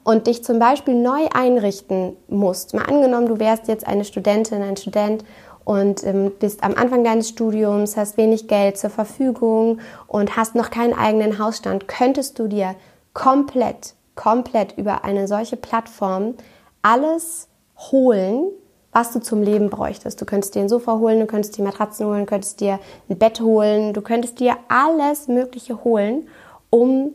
und 0.03 0.25
dich 0.25 0.43
zum 0.43 0.57
Beispiel 0.57 0.95
neu 0.95 1.27
einrichten 1.33 2.15
musst, 2.27 2.73
mal 2.73 2.85
angenommen, 2.85 3.27
du 3.27 3.39
wärst 3.39 3.67
jetzt 3.67 3.85
eine 3.85 4.05
Studentin, 4.05 4.61
ein 4.63 4.75
Student 4.77 5.23
und 5.65 6.03
ähm, 6.03 6.31
bist 6.39 6.63
am 6.63 6.73
Anfang 6.73 7.03
deines 7.03 7.29
Studiums, 7.29 7.95
hast 7.95 8.17
wenig 8.17 8.47
Geld 8.47 8.77
zur 8.77 8.89
Verfügung 8.89 9.79
und 10.07 10.35
hast 10.35 10.55
noch 10.55 10.71
keinen 10.71 10.93
eigenen 10.93 11.37
Hausstand, 11.37 11.87
könntest 11.87 12.39
du 12.39 12.47
dir 12.47 12.75
komplett, 13.13 13.95
komplett 14.15 14.77
über 14.77 15.03
eine 15.03 15.27
solche 15.27 15.57
Plattform 15.57 16.35
alles 16.81 17.47
holen, 17.91 18.51
was 18.91 19.11
du 19.11 19.19
zum 19.19 19.43
Leben 19.43 19.69
bräuchtest. 19.69 20.19
Du 20.19 20.25
könntest 20.25 20.55
dir 20.55 20.61
ein 20.61 20.69
Sofa 20.69 20.97
holen, 20.97 21.19
du 21.19 21.25
könntest 21.27 21.57
dir 21.57 21.63
Matratzen 21.63 22.07
holen, 22.07 22.21
du 22.21 22.25
könntest 22.25 22.59
dir 22.59 22.79
ein 23.09 23.17
Bett 23.17 23.39
holen, 23.39 23.93
du 23.93 24.01
könntest 24.01 24.39
dir 24.39 24.57
alles 24.67 25.27
Mögliche 25.27 25.83
holen, 25.83 26.27
um 26.69 27.13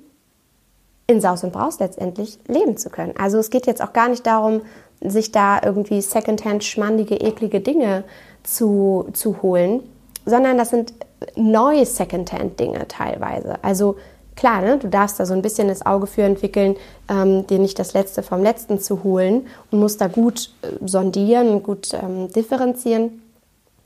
in 1.06 1.20
Saus 1.20 1.44
und 1.44 1.52
Braus 1.52 1.80
letztendlich 1.80 2.38
leben 2.46 2.76
zu 2.76 2.90
können. 2.90 3.14
Also 3.18 3.38
es 3.38 3.50
geht 3.50 3.66
jetzt 3.66 3.82
auch 3.82 3.92
gar 3.92 4.08
nicht 4.08 4.26
darum, 4.26 4.62
sich 5.00 5.32
da 5.32 5.60
irgendwie 5.62 6.00
secondhand 6.00 6.64
schmandige, 6.64 7.16
eklige 7.16 7.60
Dinge 7.60 8.04
zu, 8.42 9.08
zu 9.12 9.42
holen, 9.42 9.82
sondern 10.24 10.56
das 10.56 10.70
sind 10.70 10.94
neue 11.36 11.84
secondhand 11.84 12.58
Dinge 12.58 12.88
teilweise. 12.88 13.62
Also 13.62 13.96
klar, 14.36 14.60
ne, 14.60 14.78
du 14.78 14.88
darfst 14.88 15.20
da 15.20 15.26
so 15.26 15.34
ein 15.34 15.42
bisschen 15.42 15.68
das 15.68 15.84
Auge 15.84 16.06
für 16.06 16.22
entwickeln, 16.22 16.76
ähm, 17.08 17.46
dir 17.46 17.58
nicht 17.58 17.78
das 17.78 17.92
Letzte 17.92 18.22
vom 18.22 18.42
Letzten 18.42 18.78
zu 18.78 19.04
holen 19.04 19.46
und 19.70 19.80
musst 19.80 20.00
da 20.00 20.08
gut 20.08 20.50
äh, 20.62 20.86
sondieren 20.86 21.48
und 21.48 21.62
gut 21.62 21.92
ähm, 21.94 22.32
differenzieren. 22.32 23.22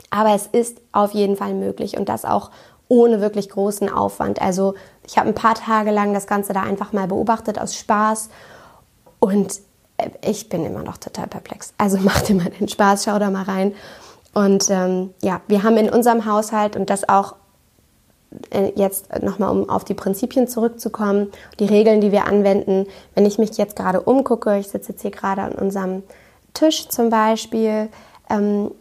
Aber 0.09 0.33
es 0.33 0.47
ist 0.47 0.81
auf 0.91 1.11
jeden 1.11 1.35
Fall 1.35 1.53
möglich 1.53 1.97
und 1.97 2.09
das 2.09 2.25
auch 2.25 2.49
ohne 2.87 3.21
wirklich 3.21 3.49
großen 3.49 3.89
Aufwand. 3.89 4.41
Also 4.41 4.73
ich 5.05 5.17
habe 5.17 5.29
ein 5.29 5.35
paar 5.35 5.55
Tage 5.55 5.91
lang 5.91 6.13
das 6.13 6.25
Ganze 6.25 6.53
da 6.53 6.63
einfach 6.63 6.91
mal 6.91 7.07
beobachtet 7.07 7.59
aus 7.59 7.75
Spaß 7.75 8.29
und 9.19 9.59
äh, 9.97 10.09
ich 10.21 10.49
bin 10.49 10.65
immer 10.65 10.83
noch 10.83 10.97
total 10.97 11.27
perplex. 11.27 11.73
Also 11.77 11.97
mach 12.01 12.21
dir 12.21 12.35
mal 12.35 12.49
den 12.49 12.67
Spaß, 12.67 13.05
schau 13.05 13.19
da 13.19 13.29
mal 13.29 13.43
rein. 13.43 13.73
Und 14.33 14.69
ähm, 14.69 15.13
ja, 15.21 15.41
wir 15.47 15.63
haben 15.63 15.77
in 15.77 15.89
unserem 15.89 16.25
Haushalt 16.25 16.75
und 16.75 16.89
das 16.89 17.07
auch 17.09 17.35
jetzt 18.75 19.21
nochmal, 19.21 19.49
um 19.51 19.69
auf 19.69 19.83
die 19.83 19.93
Prinzipien 19.93 20.47
zurückzukommen, 20.47 21.31
die 21.59 21.65
Regeln, 21.65 22.01
die 22.01 22.11
wir 22.11 22.25
anwenden. 22.25 22.85
Wenn 23.15 23.25
ich 23.25 23.39
mich 23.39 23.57
jetzt 23.57 23.75
gerade 23.75 24.01
umgucke, 24.01 24.57
ich 24.57 24.67
sitze 24.67 24.91
jetzt 24.91 25.01
hier 25.01 25.11
gerade 25.11 25.41
an 25.41 25.53
unserem 25.53 26.03
Tisch 26.53 26.87
zum 26.89 27.09
Beispiel, 27.09 27.89
ähm, 28.29 28.71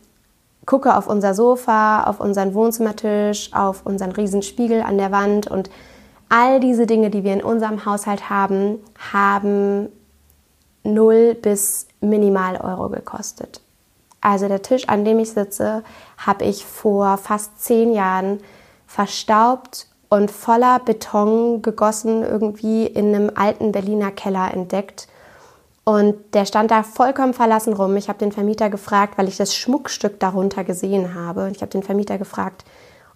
gucke 0.67 0.97
auf 0.97 1.09
unser 1.09 1.35
Sofa, 1.35 2.05
auf 2.05 2.21
unseren 2.21 2.52
Wohnzimmertisch, 2.52 3.50
auf 3.55 3.87
unseren 3.87 4.12
Riesenspiegel 4.12 4.83
an 4.83 4.99
der 4.99 5.11
Wand 5.12 5.47
und 5.50 5.71
all 6.28 6.61
diese 6.61 6.87
Dinge, 6.87 7.09
die 7.09 7.25
wir 7.25 7.33
in 7.33 7.43
unserem 7.43 7.87
Haushalt 7.87 8.28
haben, 8.28 8.78
haben 9.12 9.88
0 10.85 11.35
bis 11.35 11.87
minimal 12.00 12.57
Euro 12.57 12.90
gekostet. 12.90 13.62
Also 14.21 14.49
der 14.49 14.62
Tisch, 14.62 14.88
an 14.88 15.05
dem 15.05 15.19
ich 15.21 15.31
sitze, 15.31 15.83
habe 16.19 16.45
ich 16.45 16.67
vor 16.67 17.17
fast 17.17 17.62
zehn 17.62 17.93
Jahren 17.93 18.40
verstaubt 18.88 19.87
und 20.09 20.33
voller 20.33 20.80
Beton 20.80 21.62
gegossen 21.62 22.25
irgendwie 22.25 22.87
in 22.87 23.14
einem 23.14 23.30
alten 23.37 23.71
Berliner 23.71 24.11
Keller 24.11 24.52
entdeckt 24.52 25.07
und 25.88 26.35
der 26.35 26.45
stand 26.45 26.71
da 26.71 26.83
vollkommen 26.83 27.33
verlassen 27.33 27.73
rum. 27.73 27.96
Ich 27.96 28.11
habe 28.11 28.18
den 28.18 28.31
Vermieter 28.31 28.68
gefragt, 28.68 29.16
weil 29.16 29.27
ich 29.27 29.38
das 29.38 29.55
Schmuckstück 29.55 30.20
darunter 30.20 30.62
gesehen 30.62 31.14
habe. 31.14 31.51
Ich 31.51 31.62
habe 31.62 31.70
den 31.70 31.83
Vermieter 31.83 32.18
gefragt, 32.18 32.66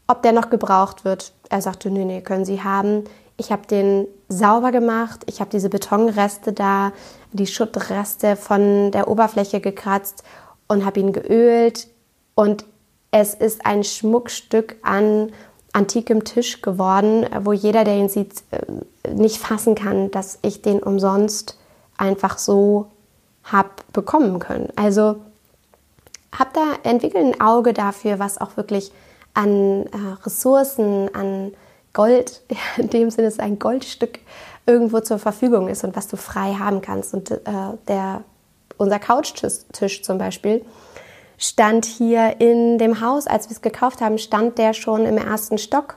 ob 0.07 0.23
der 0.23 0.33
noch 0.33 0.49
gebraucht 0.49 1.05
wird. 1.05 1.35
Er 1.51 1.61
sagte, 1.61 1.91
nee, 1.91 2.07
nee, 2.07 2.23
können 2.23 2.47
Sie 2.47 2.63
haben. 2.63 3.05
Ich 3.37 3.53
habe 3.53 3.67
den 3.67 4.07
sauber 4.31 4.73
gemacht. 4.73 5.23
Ich 5.27 5.41
habe 5.41 5.51
diese 5.51 5.69
Betonreste 5.69 6.55
da, 6.55 6.93
die 7.33 7.47
Schuttreste 7.47 8.37
von 8.37 8.91
der 8.91 9.07
Oberfläche 9.07 9.61
gekratzt 9.61 10.25
und 10.67 10.87
habe 10.87 11.01
ihn 11.01 11.13
geölt. 11.13 11.89
Und 12.35 12.65
es 13.11 13.35
ist 13.35 13.67
ein 13.67 13.85
Schmuckstück 13.85 14.77
an 14.83 15.33
antikem 15.73 16.25
Tisch 16.25 16.61
geworden, 16.61 17.27
wo 17.41 17.53
jeder, 17.53 17.85
der 17.85 17.97
ihn 17.97 18.09
sieht, 18.09 18.43
äh, 18.51 19.15
nicht 19.15 19.39
fassen 19.39 19.75
kann, 19.75 20.11
dass 20.11 20.39
ich 20.43 20.63
den 20.63 20.83
umsonst 20.83 21.59
einfach 21.97 22.39
so 22.39 22.87
habe 23.45 23.71
bekommen 23.93 24.39
können. 24.39 24.69
Also 24.77 25.17
hab 26.37 26.55
da 26.55 26.75
entwickelt 26.83 27.25
ein 27.25 27.41
Auge 27.41 27.73
dafür, 27.73 28.19
was 28.19 28.39
auch 28.39 28.57
wirklich 28.57 28.93
an 29.35 29.87
äh, 29.87 30.25
Ressourcen, 30.25 31.15
an 31.15 31.53
Gold, 31.93 32.43
in 32.77 32.91
dem 32.91 33.11
Sinne 33.11 33.29
ist 33.29 33.41
ein 33.41 33.59
Goldstück 33.59 34.21
irgendwo 34.67 35.01
zur 35.01 35.19
Verfügung 35.19 35.69
ist 35.69 35.85
und 35.85 35.97
was 35.97 36.09
du 36.09 36.17
frei 36.17 36.55
haben 36.55 36.81
kannst. 36.81 37.15
Und 37.15 37.31
äh, 37.31 37.39
der, 37.89 38.23
unser 38.77 38.99
Couchtisch 38.99 40.03
zum 40.03 40.19
Beispiel 40.19 40.65
stand 41.43 41.85
hier 41.85 42.41
in 42.41 42.79
dem 42.79 43.01
Haus, 43.01 43.27
als 43.27 43.49
wir 43.49 43.57
es 43.57 43.63
gekauft 43.63 44.01
haben, 44.01 44.17
stand 44.17 44.59
der 44.59 44.75
schon 44.75 45.05
im 45.05 45.19
ersten 45.19 45.59
Stock 45.59 45.97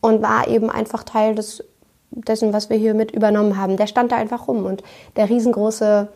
und 0.00 0.22
war 0.22 0.46
eben 0.46 0.70
einfach 0.70 1.02
Teil 1.02 1.34
des 1.34 1.64
dessen, 2.10 2.52
was 2.52 2.70
wir 2.70 2.76
hier 2.76 2.94
mit 2.94 3.10
übernommen 3.10 3.58
haben. 3.58 3.76
Der 3.76 3.88
stand 3.88 4.12
da 4.12 4.16
einfach 4.16 4.46
rum 4.48 4.64
und 4.64 4.82
der 5.16 5.28
riesengroße 5.28 6.08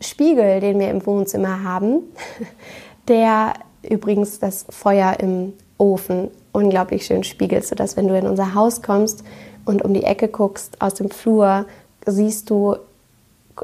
Spiegel, 0.00 0.60
den 0.60 0.78
wir 0.78 0.90
im 0.90 1.04
Wohnzimmer 1.04 1.64
haben, 1.64 2.02
der 3.08 3.54
übrigens 3.82 4.38
das 4.38 4.66
Feuer 4.68 5.16
im 5.18 5.54
Ofen 5.78 6.30
unglaublich 6.52 7.06
schön 7.06 7.24
spiegelt, 7.24 7.66
sodass 7.66 7.96
wenn 7.96 8.06
du 8.06 8.16
in 8.16 8.26
unser 8.26 8.54
Haus 8.54 8.82
kommst 8.82 9.24
und 9.64 9.82
um 9.82 9.94
die 9.94 10.04
Ecke 10.04 10.28
guckst 10.28 10.80
aus 10.80 10.94
dem 10.94 11.10
Flur, 11.10 11.64
siehst 12.04 12.50
du 12.50 12.76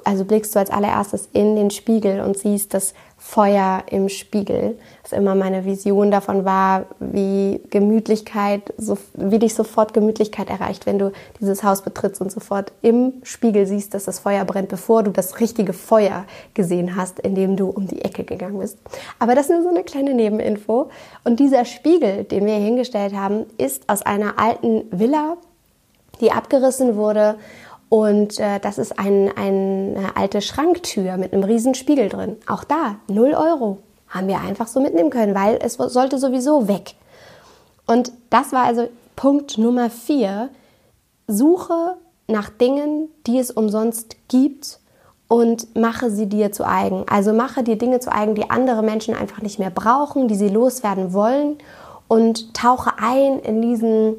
also 0.05 0.25
blickst 0.25 0.55
du 0.55 0.59
als 0.59 0.71
allererstes 0.71 1.29
in 1.33 1.57
den 1.57 1.71
Spiegel 1.71 2.21
und 2.21 2.39
siehst 2.39 2.75
das 2.75 2.95
Feuer 3.19 3.83
im 3.91 4.09
Spiegel. 4.09 4.79
Was 5.03 5.13
immer 5.13 5.35
meine 5.35 5.65
Vision 5.65 6.11
davon 6.11 6.45
war, 6.45 6.87
wie 7.01 7.61
Gemütlichkeit, 7.71 8.73
so, 8.77 8.99
wie 9.15 9.39
dich 9.39 9.55
sofort 9.55 9.95
Gemütlichkeit 9.95 10.51
erreicht, 10.51 10.87
wenn 10.87 10.99
du 10.99 11.13
dieses 11.41 11.65
Haus 11.65 11.83
betrittst 11.83 12.21
und 12.21 12.31
sofort 12.31 12.73
im 12.83 13.15
Spiegel 13.23 13.67
siehst, 13.67 13.95
dass 13.95 14.05
das 14.05 14.21
Feuer 14.21 14.45
brennt, 14.45 14.69
bevor 14.69 15.03
du 15.03 15.11
das 15.11 15.41
richtige 15.41 15.73
Feuer 15.73 16.25
gesehen 16.55 16.95
hast, 16.95 17.19
in 17.19 17.35
dem 17.35 17.57
du 17.57 17.69
um 17.69 17.89
die 17.89 18.05
Ecke 18.05 18.23
gegangen 18.23 18.59
bist. 18.59 18.79
Aber 19.19 19.35
das 19.35 19.47
ist 19.47 19.53
nur 19.53 19.63
so 19.63 19.71
eine 19.71 19.83
kleine 19.83 20.15
Nebeninfo. 20.15 20.91
Und 21.25 21.41
dieser 21.41 21.65
Spiegel, 21.65 22.25
den 22.25 22.45
wir 22.45 22.55
hier 22.55 22.65
hingestellt 22.65 23.15
haben, 23.15 23.47
ist 23.59 23.89
aus 23.89 24.03
einer 24.03 24.39
alten 24.39 24.85
Villa, 24.91 25.37
die 26.21 26.33
abgerissen 26.33 26.97
wurde 26.97 27.37
und 27.89 28.41
äh, 28.41 28.59
das 28.59 28.79
ist 28.79 28.99
ein, 28.99 29.31
eine 29.37 30.17
alte 30.17 30.41
Schranktür 30.41 31.17
mit 31.17 31.33
einem 31.33 31.45
riesen 31.45 31.75
Spiegel 31.75 32.09
drin. 32.09 32.37
Auch 32.47 32.65
da 32.65 32.97
0 33.09 33.35
Euro 33.35 33.79
haben 34.09 34.29
wir 34.29 34.41
einfach 34.41 34.67
so 34.67 34.81
mitnehmen 34.81 35.11
können, 35.11 35.35
weil 35.35 35.59
es 35.63 35.75
sollte 35.75 36.19
sowieso 36.19 36.69
weg. 36.69 36.95
Und 37.87 38.13
das 38.31 38.53
war 38.53 38.65
also 38.65 38.89
Punkt 39.15 39.59
Nummer 39.59 39.91
4. 39.91 40.49
Suche 41.29 41.97
nach 42.29 42.51
Dingen, 42.51 43.09
die 43.27 43.39
es 43.39 43.51
umsonst 43.51 44.17
gibt 44.29 44.81
und 45.29 45.75
mache 45.77 46.11
sie 46.11 46.27
dir 46.27 46.53
zu 46.53 46.67
eigen. 46.67 47.05
Also 47.09 47.33
mache 47.33 47.63
dir 47.63 47.77
Dinge 47.77 48.01
zu 48.01 48.13
eigen, 48.13 48.35
die 48.35 48.51
andere 48.51 48.83
Menschen 48.83 49.15
einfach 49.15 49.43
nicht 49.43 49.59
mehr 49.59 49.71
brauchen, 49.71 50.29
die 50.29 50.35
sie 50.35 50.49
loswerden 50.49 51.13
wollen 51.13 51.59
und 52.09 52.55
tauche 52.55 52.93
ein 52.99 53.39
in 53.41 53.63
diesen 53.63 54.17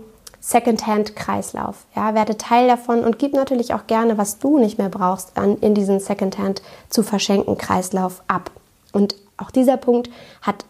Secondhand-Kreislauf. 0.48 1.84
Ja, 1.94 2.14
werde 2.14 2.38
Teil 2.38 2.70
davon 2.70 3.04
und 3.04 3.20
gib 3.20 3.34
natürlich 3.34 3.74
auch 3.74 3.86
gerne, 3.86 4.18
was 4.18 4.40
du 4.40 4.60
nicht 4.60 4.78
mehr 4.78 4.88
brauchst, 4.88 5.38
an, 5.38 5.58
in 5.58 5.76
diesen 5.76 6.00
Secondhand 6.00 6.62
zu 6.90 7.04
verschenken 7.04 7.58
Kreislauf 7.58 8.24
ab. 8.30 8.50
Und 8.94 9.16
auch 9.36 9.52
dieser 9.52 9.76
Punkt 9.76 10.10
hat 10.42 10.64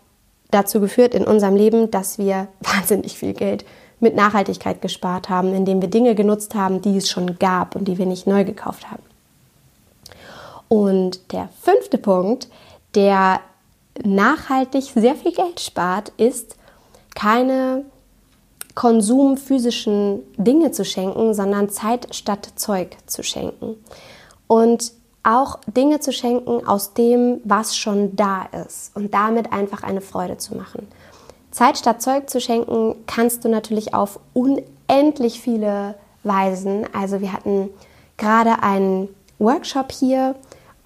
dazu 0.50 0.80
geführt 0.80 1.14
in 1.14 1.26
unserem 1.26 1.56
Leben, 1.56 1.92
dass 1.92 2.18
wir 2.18 2.48
wahnsinnig 2.62 3.20
viel 3.20 3.34
Geld 3.34 3.66
mit 4.00 4.16
Nachhaltigkeit 4.16 4.82
gespart 4.82 5.30
haben, 5.30 5.54
indem 5.54 5.80
wir 5.80 5.90
Dinge 5.90 6.16
genutzt 6.16 6.56
haben, 6.56 6.82
die 6.82 6.98
es 6.98 7.08
schon 7.08 7.38
gab 7.38 7.76
und 7.76 7.88
die 7.88 8.00
wir 8.00 8.08
nicht 8.08 8.26
neu 8.26 8.46
gekauft 8.46 8.90
haben. 8.90 9.04
Und 10.70 11.32
der 11.34 11.50
fünfte 11.62 12.00
Punkt, 12.00 12.48
der 12.96 13.42
nachhaltig 14.04 14.86
sehr 14.96 15.14
viel 15.14 15.34
Geld 15.34 15.60
spart, 15.60 16.12
ist 16.18 16.56
keine 17.14 17.86
Konsum 18.78 19.38
physischen 19.38 20.22
Dinge 20.38 20.70
zu 20.70 20.86
schenken, 20.86 21.34
sondern 21.34 21.68
Zeit 21.68 22.14
statt 22.14 22.48
Zeug 22.58 22.96
zu 23.08 23.24
schenken. 23.24 23.76
Und 24.46 24.94
auch 25.24 25.58
Dinge 25.66 26.00
zu 26.00 26.14
schenken 26.14 26.68
aus 26.68 26.94
dem, 26.94 27.42
was 27.44 27.76
schon 27.76 28.16
da 28.16 28.44
ist 28.68 28.96
und 28.96 29.16
damit 29.16 29.52
einfach 29.52 29.82
eine 29.82 30.02
Freude 30.02 30.38
zu 30.38 30.56
machen. 30.56 30.88
Zeit 31.50 31.80
statt 31.80 32.04
Zeug 32.04 32.30
zu 32.30 32.40
schenken 32.40 32.94
kannst 33.08 33.44
du 33.44 33.50
natürlich 33.50 33.96
auf 33.96 34.20
unendlich 34.36 35.42
viele 35.42 35.96
Weisen. 36.24 36.86
Also 36.94 37.20
wir 37.20 37.34
hatten 37.34 37.72
gerade 38.16 38.62
einen 38.62 39.10
Workshop 39.40 39.92
hier 39.92 40.36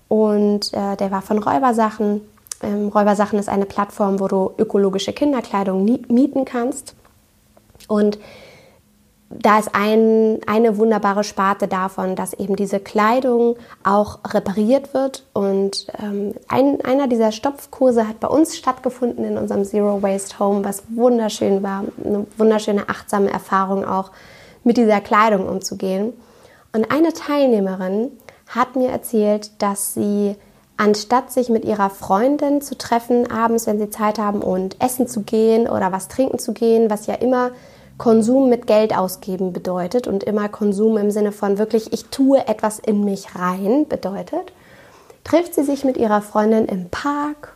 und 0.07 0.73
äh, 0.73 0.95
der 0.95 1.11
war 1.11 1.21
von 1.21 1.39
Räubersachen. 1.39 2.21
Ähm, 2.63 2.87
Räubersachen 2.87 3.37
ist 3.37 3.49
eine 3.49 3.65
Plattform, 3.65 4.21
wo 4.21 4.29
du 4.29 4.53
ökologische 4.57 5.11
Kinderkleidung 5.11 5.83
mieten 5.83 6.45
kannst. 6.45 6.95
Und 7.89 8.19
da 9.29 9.59
ist 9.59 9.69
ein, 9.73 10.39
eine 10.45 10.77
wunderbare 10.77 11.23
Sparte 11.23 11.67
davon, 11.67 12.15
dass 12.15 12.33
eben 12.33 12.55
diese 12.55 12.79
Kleidung 12.79 13.55
auch 13.83 14.19
repariert 14.27 14.93
wird. 14.93 15.23
Und 15.33 15.87
ähm, 16.01 16.33
ein, 16.49 16.81
einer 16.83 17.07
dieser 17.07 17.31
Stopfkurse 17.31 18.07
hat 18.07 18.19
bei 18.19 18.27
uns 18.27 18.57
stattgefunden 18.57 19.23
in 19.23 19.37
unserem 19.37 19.63
Zero 19.63 20.01
Waste 20.01 20.39
Home, 20.39 20.65
was 20.65 20.83
wunderschön 20.89 21.63
war. 21.63 21.85
Eine 22.03 22.25
wunderschöne, 22.37 22.89
achtsame 22.89 23.31
Erfahrung 23.31 23.85
auch, 23.85 24.11
mit 24.63 24.77
dieser 24.77 25.01
Kleidung 25.01 25.47
umzugehen. 25.47 26.13
Und 26.73 26.91
eine 26.91 27.13
Teilnehmerin 27.13 28.11
hat 28.47 28.75
mir 28.75 28.89
erzählt, 28.89 29.51
dass 29.61 29.93
sie 29.93 30.35
anstatt 30.77 31.31
sich 31.31 31.49
mit 31.49 31.63
ihrer 31.63 31.89
Freundin 31.89 32.61
zu 32.61 32.77
treffen, 32.77 33.29
abends, 33.29 33.67
wenn 33.67 33.79
sie 33.79 33.89
Zeit 33.89 34.19
haben 34.19 34.41
und 34.41 34.81
essen 34.81 35.07
zu 35.07 35.21
gehen 35.21 35.67
oder 35.69 35.91
was 35.91 36.07
trinken 36.07 36.39
zu 36.39 36.53
gehen, 36.53 36.89
was 36.89 37.05
ja 37.07 37.15
immer 37.15 37.51
Konsum 38.01 38.49
mit 38.49 38.65
Geld 38.65 38.97
ausgeben 38.97 39.53
bedeutet 39.53 40.07
und 40.07 40.23
immer 40.23 40.49
Konsum 40.49 40.97
im 40.97 41.11
Sinne 41.11 41.31
von 41.31 41.59
wirklich, 41.59 41.93
ich 41.93 42.05
tue 42.05 42.39
etwas 42.47 42.79
in 42.79 43.03
mich 43.03 43.35
rein 43.35 43.87
bedeutet, 43.87 44.53
trifft 45.23 45.53
sie 45.53 45.63
sich 45.63 45.83
mit 45.83 45.97
ihrer 45.97 46.23
Freundin 46.23 46.65
im 46.65 46.89
Park 46.89 47.53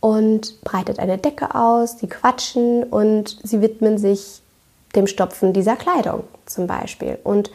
und 0.00 0.62
breitet 0.62 0.98
eine 0.98 1.16
Decke 1.16 1.54
aus, 1.54 1.96
die 1.96 2.06
quatschen 2.06 2.84
und 2.84 3.38
sie 3.42 3.62
widmen 3.62 3.96
sich 3.96 4.42
dem 4.94 5.06
Stopfen 5.06 5.54
dieser 5.54 5.76
Kleidung 5.76 6.24
zum 6.44 6.66
Beispiel 6.66 7.18
und 7.24 7.50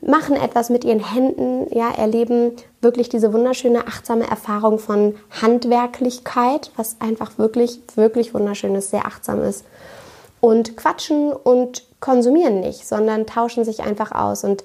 machen 0.00 0.36
etwas 0.36 0.70
mit 0.70 0.84
ihren 0.84 1.04
Händen, 1.04 1.66
ja, 1.76 1.90
erleben 1.90 2.52
wirklich 2.80 3.08
diese 3.08 3.32
wunderschöne 3.32 3.88
achtsame 3.88 4.30
Erfahrung 4.30 4.78
von 4.78 5.16
Handwerklichkeit, 5.42 6.70
was 6.76 7.00
einfach 7.00 7.38
wirklich, 7.38 7.80
wirklich 7.96 8.34
wunderschön 8.34 8.76
ist, 8.76 8.90
sehr 8.90 9.04
achtsam 9.04 9.42
ist 9.42 9.64
und 10.42 10.76
quatschen 10.76 11.32
und 11.32 11.84
konsumieren 12.00 12.58
nicht, 12.58 12.84
sondern 12.86 13.26
tauschen 13.26 13.64
sich 13.64 13.80
einfach 13.80 14.10
aus. 14.10 14.42
Und 14.42 14.64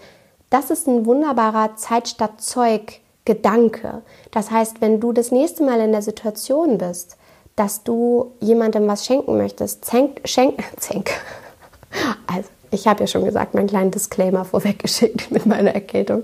das 0.50 0.72
ist 0.72 0.88
ein 0.88 1.06
wunderbarer 1.06 1.76
Zeit 1.76 2.08
statt 2.08 2.42
Zeug 2.42 3.00
Gedanke. 3.26 4.02
Das 4.32 4.50
heißt, 4.50 4.82
wenn 4.82 5.00
du 5.00 5.14
das 5.14 5.32
nächste 5.32 5.64
Mal 5.64 5.80
in 5.82 5.92
der 5.92 6.02
Situation 6.02 6.80
bist, 6.80 7.16
dass 7.56 7.84
du 7.84 8.32
jemandem 8.40 8.88
was 8.88 9.06
schenken 9.06 9.38
möchtest, 9.38 9.90
schenk, 9.90 10.22
schenk, 10.26 10.64
schenk. 10.82 11.12
Also, 12.26 12.50
ich 12.72 12.88
habe 12.88 13.02
ja 13.02 13.08
schon 13.08 13.26
gesagt, 13.26 13.54
meinen 13.54 13.68
kleinen 13.68 13.92
Disclaimer 13.92 14.46
vorweggeschickt 14.46 15.30
mit 15.30 15.46
meiner 15.46 15.76
Erkältung. 15.76 16.24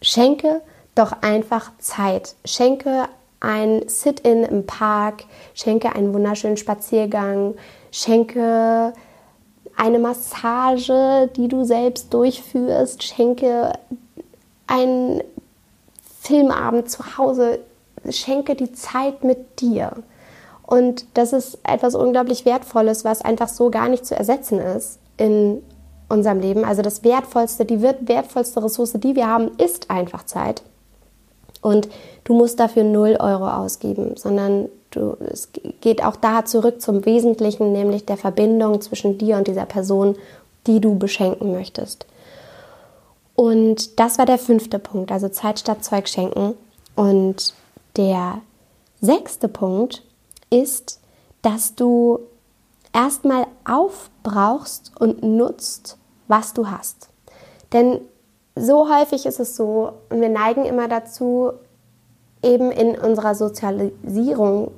Schenke 0.00 0.60
doch 0.94 1.22
einfach 1.22 1.72
Zeit. 1.78 2.36
Schenke 2.44 3.08
ein 3.40 3.88
Sit-in 3.88 4.44
im 4.44 4.66
Park, 4.66 5.24
schenke 5.54 5.92
einen 5.94 6.14
wunderschönen 6.14 6.56
Spaziergang, 6.56 7.54
schenke 7.90 8.92
eine 9.76 9.98
Massage, 9.98 11.30
die 11.36 11.48
du 11.48 11.64
selbst 11.64 12.12
durchführst, 12.12 13.02
schenke 13.02 13.72
einen 14.66 15.22
Filmabend 16.20 16.90
zu 16.90 17.16
Hause, 17.16 17.60
schenke 18.08 18.54
die 18.54 18.72
Zeit 18.72 19.24
mit 19.24 19.60
dir. 19.60 19.92
Und 20.66 21.06
das 21.14 21.32
ist 21.32 21.58
etwas 21.64 21.94
unglaublich 21.94 22.44
Wertvolles, 22.44 23.04
was 23.04 23.22
einfach 23.22 23.48
so 23.48 23.70
gar 23.70 23.88
nicht 23.88 24.06
zu 24.06 24.14
ersetzen 24.14 24.58
ist 24.60 24.98
in 25.16 25.62
unserem 26.08 26.40
Leben. 26.40 26.64
Also 26.64 26.82
das 26.82 27.02
Wertvollste, 27.02 27.64
die 27.64 27.82
wertvollste 27.82 28.62
Ressource, 28.62 28.92
die 28.92 29.16
wir 29.16 29.26
haben, 29.26 29.50
ist 29.58 29.90
einfach 29.90 30.24
Zeit. 30.24 30.62
Und 31.62 31.88
du 32.24 32.34
musst 32.34 32.60
dafür 32.60 32.84
0 32.84 33.16
Euro 33.18 33.48
ausgeben, 33.48 34.16
sondern 34.16 34.68
du, 34.90 35.16
es 35.20 35.48
geht 35.80 36.04
auch 36.04 36.16
da 36.16 36.44
zurück 36.44 36.80
zum 36.80 37.04
Wesentlichen, 37.04 37.72
nämlich 37.72 38.06
der 38.06 38.16
Verbindung 38.16 38.80
zwischen 38.80 39.18
dir 39.18 39.36
und 39.36 39.46
dieser 39.46 39.66
Person, 39.66 40.16
die 40.66 40.80
du 40.80 40.98
beschenken 40.98 41.52
möchtest. 41.52 42.06
Und 43.34 43.98
das 43.98 44.18
war 44.18 44.26
der 44.26 44.38
fünfte 44.38 44.78
Punkt, 44.78 45.10
also 45.10 45.28
Zeit 45.28 45.58
statt 45.58 45.82
Zeug 45.82 46.08
schenken. 46.08 46.54
Und 46.94 47.54
der 47.96 48.42
sechste 49.00 49.48
Punkt 49.48 50.02
ist, 50.50 51.00
dass 51.42 51.74
du 51.74 52.20
erstmal 52.92 53.46
aufbrauchst 53.64 54.92
und 54.98 55.22
nutzt, 55.22 55.96
was 56.28 56.52
du 56.52 56.68
hast. 56.70 57.08
Denn 57.72 58.00
so 58.56 58.94
häufig 58.94 59.26
ist 59.26 59.40
es 59.40 59.56
so, 59.56 59.92
und 60.10 60.20
wir 60.20 60.28
neigen 60.28 60.64
immer 60.64 60.88
dazu, 60.88 61.52
eben 62.42 62.70
in 62.70 62.98
unserer 62.98 63.34
Sozialisierung, 63.34 64.72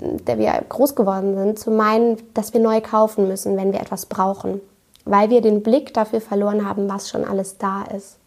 der 0.00 0.38
wir 0.38 0.52
groß 0.68 0.94
geworden 0.94 1.36
sind, 1.36 1.58
zu 1.58 1.70
meinen, 1.70 2.16
dass 2.34 2.52
wir 2.52 2.60
neu 2.60 2.80
kaufen 2.80 3.28
müssen, 3.28 3.56
wenn 3.56 3.72
wir 3.72 3.80
etwas 3.80 4.06
brauchen, 4.06 4.60
weil 5.04 5.30
wir 5.30 5.40
den 5.40 5.62
Blick 5.62 5.94
dafür 5.94 6.20
verloren 6.20 6.68
haben, 6.68 6.88
was 6.88 7.08
schon 7.08 7.24
alles 7.24 7.58
da 7.58 7.84
ist. 7.84 8.18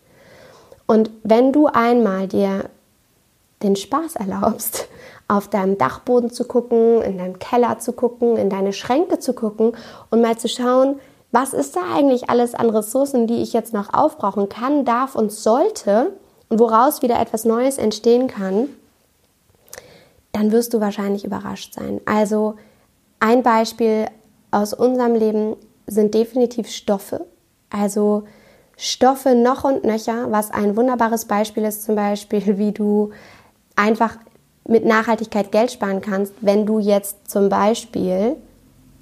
Und 0.87 1.11
wenn 1.23 1.53
du 1.53 1.67
einmal 1.67 2.27
dir 2.27 2.65
den 3.61 3.75
Spaß 3.75 4.15
erlaubst, 4.15 4.87
auf 5.27 5.47
deinem 5.47 5.77
Dachboden 5.77 6.31
zu 6.31 6.45
gucken, 6.45 7.01
in 7.01 7.17
deinem 7.17 7.37
Keller 7.37 7.77
zu 7.79 7.93
gucken, 7.93 8.37
in 8.37 8.49
deine 8.49 8.73
Schränke 8.73 9.19
zu 9.19 9.33
gucken 9.33 9.73
und 10.09 10.21
mal 10.21 10.37
zu 10.37 10.47
schauen, 10.47 10.99
was 11.31 11.53
ist 11.53 11.75
da 11.75 11.81
eigentlich 11.95 12.29
alles 12.29 12.55
an 12.55 12.71
Ressourcen, 12.71 13.27
die 13.27 13.43
ich 13.43 13.53
jetzt 13.53 13.73
noch 13.73 13.93
aufbrauchen 13.93 14.49
kann, 14.49 14.85
darf 14.85 15.15
und 15.15 15.31
sollte 15.31 16.13
und 16.49 16.59
woraus 16.59 17.03
wieder 17.03 17.19
etwas 17.19 17.45
Neues 17.45 17.77
entstehen 17.77 18.27
kann, 18.27 18.69
dann 20.31 20.51
wirst 20.51 20.73
du 20.73 20.79
wahrscheinlich 20.79 21.25
überrascht 21.25 21.73
sein. 21.73 22.01
Also 22.05 22.55
ein 23.19 23.43
Beispiel 23.43 24.05
aus 24.51 24.73
unserem 24.73 25.15
Leben 25.15 25.55
sind 25.87 26.13
definitiv 26.13 26.69
Stoffe. 26.69 27.25
Also 27.69 28.23
Stoffe 28.77 29.35
noch 29.35 29.63
und 29.63 29.83
nöcher, 29.83 30.31
was 30.31 30.51
ein 30.51 30.77
wunderbares 30.77 31.25
Beispiel 31.25 31.65
ist, 31.65 31.83
zum 31.83 31.95
Beispiel, 31.95 32.57
wie 32.57 32.71
du 32.71 33.11
einfach 33.75 34.17
mit 34.67 34.85
Nachhaltigkeit 34.85 35.51
Geld 35.51 35.71
sparen 35.71 36.01
kannst, 36.01 36.33
wenn 36.41 36.65
du 36.65 36.79
jetzt 36.79 37.29
zum 37.29 37.49
Beispiel 37.49 38.37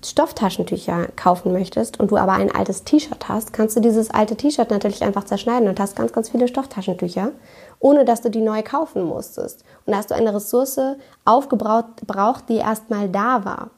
Stofftaschentücher 0.06 1.08
kaufen 1.16 1.52
möchtest 1.52 2.00
und 2.00 2.12
du 2.12 2.18
aber 2.18 2.34
ein 2.34 2.54
altes 2.54 2.84
T-Shirt 2.84 3.28
hast, 3.28 3.52
kannst 3.52 3.76
du 3.76 3.80
dieses 3.80 4.12
alte 4.12 4.36
T-Shirt 4.36 4.70
natürlich 4.70 5.04
einfach 5.04 5.24
zerschneiden 5.24 5.68
und 5.68 5.80
hast 5.80 5.96
ganz, 5.96 6.14
ganz 6.14 6.30
viele 6.30 6.48
Stofftaschentücher, 6.48 7.32
ohne 7.80 8.06
dass 8.06 8.22
du 8.22 8.30
die 8.30 8.42
neu 8.42 8.62
kaufen 8.62 9.04
musstest. 9.04 9.64
Und 9.86 9.94
da 9.94 9.98
hast 9.98 10.12
du 10.12 10.16
eine 10.16 10.34
Ressource 10.34 10.80
aufgebraucht, 11.26 12.44
die 12.50 12.58
erstmal 12.58 13.10
da 13.10 13.44
war. 13.44 13.72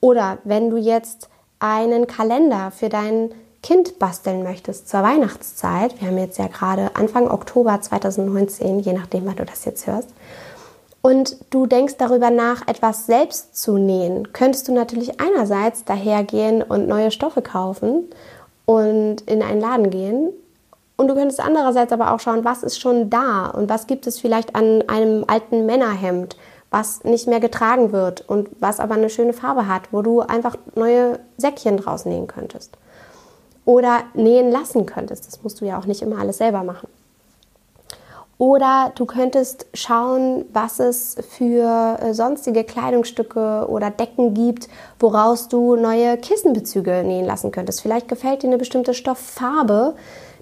Oder 0.00 0.38
wenn 0.44 0.70
du 0.70 0.76
jetzt 0.76 1.28
einen 1.58 2.06
Kalender 2.06 2.70
für 2.70 2.88
dein 2.88 3.30
Kind 3.62 3.98
basteln 3.98 4.44
möchtest 4.44 4.88
zur 4.88 5.02
Weihnachtszeit, 5.02 6.00
wir 6.00 6.08
haben 6.08 6.18
jetzt 6.18 6.38
ja 6.38 6.46
gerade 6.46 6.94
Anfang 6.94 7.28
Oktober 7.28 7.80
2019, 7.80 8.78
je 8.78 8.92
nachdem, 8.92 9.26
wann 9.26 9.36
du 9.36 9.44
das 9.44 9.64
jetzt 9.64 9.86
hörst, 9.88 10.10
und 11.06 11.36
du 11.50 11.66
denkst 11.66 11.98
darüber 11.98 12.30
nach, 12.30 12.66
etwas 12.66 13.06
selbst 13.06 13.56
zu 13.56 13.78
nähen, 13.78 14.32
könntest 14.32 14.66
du 14.66 14.72
natürlich 14.72 15.20
einerseits 15.20 15.84
dahergehen 15.84 16.64
und 16.64 16.88
neue 16.88 17.12
Stoffe 17.12 17.42
kaufen 17.42 18.10
und 18.64 19.20
in 19.20 19.40
einen 19.40 19.60
Laden 19.60 19.90
gehen. 19.90 20.30
Und 20.96 21.06
du 21.06 21.14
könntest 21.14 21.38
andererseits 21.38 21.92
aber 21.92 22.12
auch 22.12 22.18
schauen, 22.18 22.44
was 22.44 22.64
ist 22.64 22.80
schon 22.80 23.08
da 23.08 23.46
und 23.46 23.68
was 23.68 23.86
gibt 23.86 24.08
es 24.08 24.18
vielleicht 24.18 24.56
an 24.56 24.82
einem 24.88 25.22
alten 25.28 25.64
Männerhemd, 25.64 26.36
was 26.72 27.04
nicht 27.04 27.28
mehr 27.28 27.38
getragen 27.38 27.92
wird 27.92 28.28
und 28.28 28.48
was 28.58 28.80
aber 28.80 28.94
eine 28.94 29.08
schöne 29.08 29.32
Farbe 29.32 29.68
hat, 29.68 29.92
wo 29.92 30.02
du 30.02 30.22
einfach 30.22 30.56
neue 30.74 31.20
Säckchen 31.36 31.76
draus 31.76 32.04
nähen 32.04 32.26
könntest. 32.26 32.78
Oder 33.64 34.00
nähen 34.14 34.50
lassen 34.50 34.86
könntest. 34.86 35.28
Das 35.28 35.40
musst 35.44 35.60
du 35.60 35.66
ja 35.66 35.78
auch 35.78 35.86
nicht 35.86 36.02
immer 36.02 36.18
alles 36.18 36.38
selber 36.38 36.64
machen. 36.64 36.88
Oder 38.38 38.92
du 38.94 39.06
könntest 39.06 39.66
schauen, 39.72 40.44
was 40.52 40.78
es 40.78 41.16
für 41.30 41.98
äh, 42.00 42.12
sonstige 42.12 42.64
Kleidungsstücke 42.64 43.66
oder 43.68 43.90
Decken 43.90 44.34
gibt, 44.34 44.68
woraus 44.98 45.48
du 45.48 45.76
neue 45.76 46.18
Kissenbezüge 46.18 47.02
nähen 47.02 47.24
lassen 47.24 47.50
könntest. 47.50 47.80
Vielleicht 47.80 48.08
gefällt 48.08 48.42
dir 48.42 48.48
eine 48.48 48.58
bestimmte 48.58 48.92
Stofffarbe, 48.92 49.94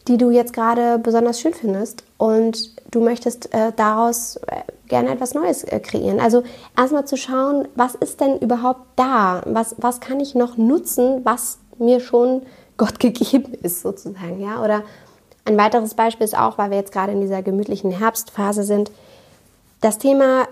die 0.09 0.19
du 0.19 0.31
jetzt 0.31 0.53
gerade 0.53 0.99
besonders 0.99 1.41
schön 1.41 1.55
findest 1.55 2.03
und 2.19 2.75
du 2.91 3.01
möchtest 3.01 3.55
äh, 3.55 3.73
daraus 3.77 4.37
äh, 4.49 4.63
gerne 4.89 5.11
etwas 5.11 5.35
Neues 5.35 5.63
äh, 5.63 5.79
kreieren. 5.79 6.19
Also 6.19 6.43
erstmal 6.77 7.07
zu 7.07 7.17
schauen, 7.17 7.69
was 7.77 7.95
ist 7.95 8.21
denn 8.21 8.39
überhaupt 8.39 8.83
da? 8.97 9.43
Was, 9.47 9.77
was 9.79 10.01
kann 10.01 10.19
ich 10.19 10.35
noch 10.35 10.57
nutzen, 10.57 11.21
was 11.25 11.59
mir 11.79 12.01
schon 12.01 12.43
Gott 12.77 12.99
gegeben 13.01 13.55
ist 13.63 13.83
sozusagen, 13.83 14.41
ja? 14.41 14.63
Oder 14.63 14.83
ein 15.45 15.59
weiteres 15.59 15.95
Beispiel 15.95 16.25
ist 16.25 16.37
auch, 16.37 16.59
weil 16.59 16.71
wir 16.71 16.79
jetzt 16.79 16.93
gerade 16.93 17.13
in 17.13 17.21
dieser 17.21 17.43
gemütlichen 17.43 17.91
Herbstphase 17.91 18.65
sind, 18.65 18.91
das 19.81 19.99
Thema 19.99 20.49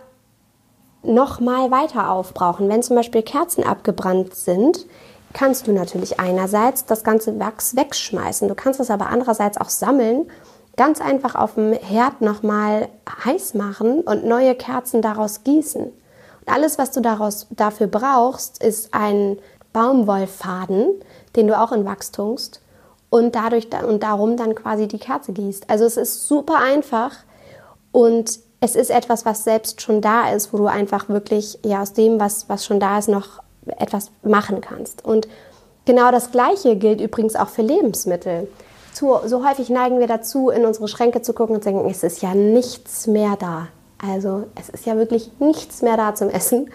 nochmal 1.02 1.70
weiter 1.70 2.10
aufbrauchen. 2.10 2.68
Wenn 2.68 2.82
zum 2.82 2.96
Beispiel 2.96 3.22
Kerzen 3.22 3.64
abgebrannt 3.64 4.34
sind, 4.34 4.86
kannst 5.32 5.66
du 5.66 5.72
natürlich 5.72 6.20
einerseits 6.20 6.84
das 6.84 7.04
ganze 7.04 7.38
Wachs 7.40 7.74
wegschmeißen. 7.74 8.48
Du 8.48 8.54
kannst 8.54 8.80
es 8.80 8.90
aber 8.90 9.06
andererseits 9.06 9.58
auch 9.58 9.70
sammeln, 9.70 10.30
ganz 10.76 11.00
einfach 11.00 11.34
auf 11.34 11.54
dem 11.54 11.72
Herd 11.72 12.20
nochmal 12.20 12.88
heiß 13.24 13.54
machen 13.54 14.00
und 14.02 14.26
neue 14.26 14.54
Kerzen 14.54 15.00
daraus 15.00 15.42
gießen. 15.42 15.84
Und 15.84 16.48
alles, 16.52 16.76
was 16.76 16.90
du 16.90 17.00
daraus, 17.00 17.46
dafür 17.50 17.86
brauchst, 17.86 18.62
ist 18.62 18.92
ein 18.92 19.38
Baumwollfaden, 19.72 20.88
den 21.34 21.46
du 21.46 21.58
auch 21.58 21.72
in 21.72 21.86
Wachs 21.86 22.10
tunkst 22.10 22.61
und 23.12 23.34
dadurch 23.34 23.68
und 23.86 24.02
darum 24.02 24.38
dann 24.38 24.54
quasi 24.54 24.88
die 24.88 24.98
Kerze 24.98 25.34
gießt. 25.34 25.68
Also 25.68 25.84
es 25.84 25.98
ist 25.98 26.26
super 26.26 26.56
einfach 26.56 27.12
und 27.92 28.40
es 28.60 28.74
ist 28.74 28.90
etwas, 28.90 29.26
was 29.26 29.44
selbst 29.44 29.82
schon 29.82 30.00
da 30.00 30.30
ist, 30.30 30.54
wo 30.54 30.56
du 30.56 30.66
einfach 30.66 31.10
wirklich 31.10 31.58
ja 31.62 31.82
aus 31.82 31.92
dem, 31.92 32.18
was, 32.18 32.48
was 32.48 32.64
schon 32.64 32.80
da 32.80 32.98
ist, 32.98 33.10
noch 33.10 33.42
etwas 33.66 34.12
machen 34.22 34.62
kannst. 34.62 35.04
Und 35.04 35.28
genau 35.84 36.10
das 36.10 36.30
Gleiche 36.30 36.76
gilt 36.76 37.02
übrigens 37.02 37.36
auch 37.36 37.48
für 37.48 37.60
Lebensmittel. 37.60 38.48
Zu, 38.94 39.14
so 39.26 39.46
häufig 39.46 39.68
neigen 39.68 40.00
wir 40.00 40.06
dazu, 40.06 40.48
in 40.48 40.64
unsere 40.64 40.88
Schränke 40.88 41.20
zu 41.20 41.34
gucken 41.34 41.56
und 41.56 41.62
zu 41.62 41.68
denken, 41.68 41.90
es 41.90 42.02
ist 42.02 42.22
ja 42.22 42.34
nichts 42.34 43.06
mehr 43.06 43.36
da. 43.38 43.68
Also 44.02 44.44
es 44.58 44.70
ist 44.70 44.86
ja 44.86 44.96
wirklich 44.96 45.30
nichts 45.38 45.82
mehr 45.82 45.98
da 45.98 46.14
zum 46.14 46.30
Essen. 46.30 46.70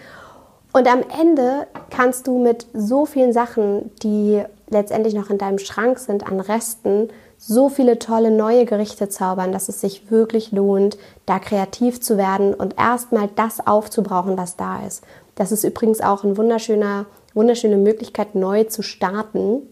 Und 0.72 0.86
am 0.86 1.02
Ende 1.20 1.66
kannst 1.90 2.28
du 2.28 2.38
mit 2.38 2.68
so 2.74 3.06
vielen 3.06 3.32
Sachen, 3.32 3.90
die 4.04 4.44
letztendlich 4.70 5.14
noch 5.14 5.30
in 5.30 5.38
deinem 5.38 5.58
Schrank 5.58 5.98
sind, 5.98 6.26
an 6.26 6.40
Resten, 6.40 7.08
so 7.36 7.68
viele 7.68 7.98
tolle 7.98 8.30
neue 8.30 8.64
Gerichte 8.64 9.08
zaubern, 9.08 9.52
dass 9.52 9.68
es 9.68 9.80
sich 9.80 10.10
wirklich 10.10 10.50
lohnt, 10.52 10.98
da 11.24 11.38
kreativ 11.38 12.00
zu 12.00 12.16
werden 12.16 12.52
und 12.52 12.78
erstmal 12.78 13.28
das 13.36 13.64
aufzubrauchen, 13.66 14.36
was 14.36 14.56
da 14.56 14.84
ist. 14.84 15.02
Das 15.36 15.52
ist 15.52 15.64
übrigens 15.64 16.00
auch 16.00 16.24
eine 16.24 16.36
wunderschöne, 16.36 17.06
wunderschöne 17.34 17.76
Möglichkeit, 17.76 18.34
neu 18.34 18.64
zu 18.64 18.82
starten, 18.82 19.62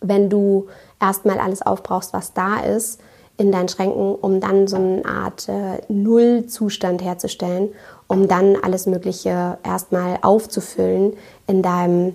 wenn 0.00 0.28
du 0.28 0.66
erstmal 1.00 1.38
alles 1.38 1.62
aufbrauchst, 1.62 2.12
was 2.12 2.32
da 2.34 2.60
ist 2.60 3.00
in 3.36 3.50
deinen 3.50 3.68
Schränken, 3.68 4.14
um 4.14 4.40
dann 4.40 4.68
so 4.68 4.76
eine 4.76 5.04
Art 5.04 5.48
äh, 5.48 5.80
Nullzustand 5.88 7.02
herzustellen, 7.02 7.70
um 8.06 8.28
dann 8.28 8.56
alles 8.60 8.86
Mögliche 8.86 9.58
erstmal 9.64 10.18
aufzufüllen 10.22 11.14
in 11.46 11.62
deinem, 11.62 12.14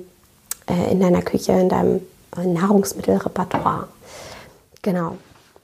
äh, 0.67 0.91
in 0.91 0.99
deiner 0.99 1.21
Küche, 1.21 1.53
in 1.53 1.69
deinem 1.69 2.01
äh, 2.38 2.45
Nahrungsmittelrepertoire. 2.45 3.88
Genau. 4.82 5.17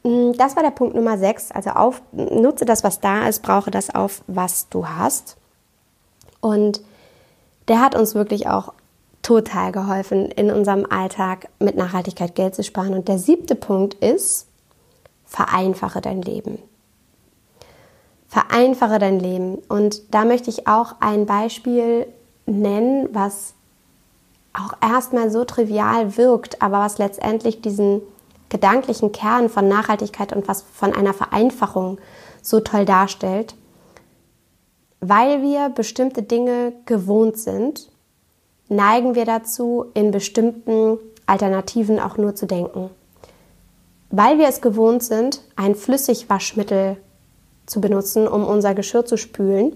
Mm, 0.04 0.34
das 0.34 0.56
war 0.56 0.64
der 0.64 0.72
Punkt 0.72 0.96
Nummer 0.96 1.18
6. 1.18 1.52
Also 1.52 1.72
auf, 1.72 2.02
nutze 2.12 2.66
das, 2.66 2.84
was 2.84 3.00
da 3.00 3.28
ist, 3.28 3.42
brauche 3.42 3.72
das 3.72 3.94
auf, 3.94 4.22
was 4.28 4.70
du 4.70 4.88
hast. 4.88 5.38
Und 6.40 6.82
der 7.68 7.80
hat 7.82 7.96
uns 7.96 8.16
wirklich 8.16 8.48
auch 8.48 8.74
total 9.22 9.72
geholfen, 9.72 10.26
in 10.26 10.52
unserem 10.52 10.86
Alltag 10.86 11.48
mit 11.60 11.78
Nachhaltigkeit 11.78 12.36
Geld 12.36 12.56
zu 12.56 12.64
sparen. 12.64 12.94
Und 12.94 13.08
der 13.08 13.18
siebte 13.18 13.56
Punkt 13.56 13.94
ist, 13.96 14.48
vereinfache 15.26 16.02
dein 16.02 16.22
Leben. 16.22 16.60
Vereinfache 18.28 19.00
dein 19.00 19.20
Leben. 19.20 19.60
Und 19.70 20.14
da 20.14 20.26
möchte 20.26 20.50
ich 20.50 20.68
auch 20.68 20.96
ein 21.00 21.26
Beispiel 21.26 22.08
nennen, 22.46 23.08
was 23.14 23.54
auch 24.54 24.74
erstmal 24.82 25.30
so 25.30 25.44
trivial 25.46 26.18
wirkt, 26.18 26.62
aber 26.62 26.80
was 26.80 26.98
letztendlich 26.98 27.62
diesen 27.62 28.02
gedanklichen 28.50 29.12
Kern 29.12 29.50
von 29.50 29.68
Nachhaltigkeit 29.68 30.34
und 30.34 30.48
was 30.48 30.62
von 30.62 30.94
einer 30.94 31.14
Vereinfachung 31.14 31.98
so 32.42 32.60
toll 32.60 32.86
darstellt 32.86 33.56
weil 35.06 35.42
wir 35.42 35.68
bestimmte 35.68 36.24
Dinge 36.24 36.72
gewohnt 36.86 37.38
sind, 37.38 37.90
neigen 38.70 39.16
wir 39.16 39.26
dazu, 39.26 39.86
in 39.94 40.12
bestimmten 40.12 40.98
Alternativen 41.26 42.00
auch 42.00 42.16
nur 42.16 42.36
zu 42.36 42.46
denken. 42.46 42.90
Weil 44.12 44.38
wir 44.38 44.48
es 44.48 44.62
gewohnt 44.62 45.04
sind, 45.04 45.42
ein 45.58 45.76
Flüssigwaschmittel 45.76 46.96
zu 47.66 47.82
benutzen, 47.82 48.30
um 48.30 48.46
unser 48.46 48.74
Geschirr 48.76 49.06
zu 49.06 49.18
spülen, 49.18 49.76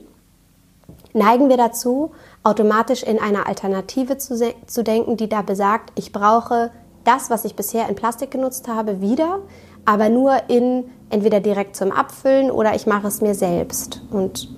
neigen 1.17 1.49
wir 1.49 1.57
dazu, 1.57 2.11
automatisch 2.43 3.03
in 3.03 3.19
eine 3.19 3.45
Alternative 3.47 4.17
zu, 4.17 4.53
zu 4.65 4.83
denken, 4.83 5.17
die 5.17 5.27
da 5.27 5.41
besagt, 5.41 5.91
ich 5.95 6.11
brauche 6.11 6.71
das, 7.03 7.29
was 7.29 7.45
ich 7.45 7.55
bisher 7.55 7.87
in 7.89 7.95
Plastik 7.95 8.31
genutzt 8.31 8.67
habe, 8.67 9.01
wieder, 9.01 9.39
aber 9.85 10.09
nur 10.09 10.49
in 10.49 10.85
entweder 11.09 11.39
direkt 11.39 11.75
zum 11.75 11.91
Abfüllen 11.91 12.51
oder 12.51 12.75
ich 12.75 12.85
mache 12.85 13.07
es 13.07 13.21
mir 13.21 13.33
selbst. 13.33 14.01
Und 14.11 14.49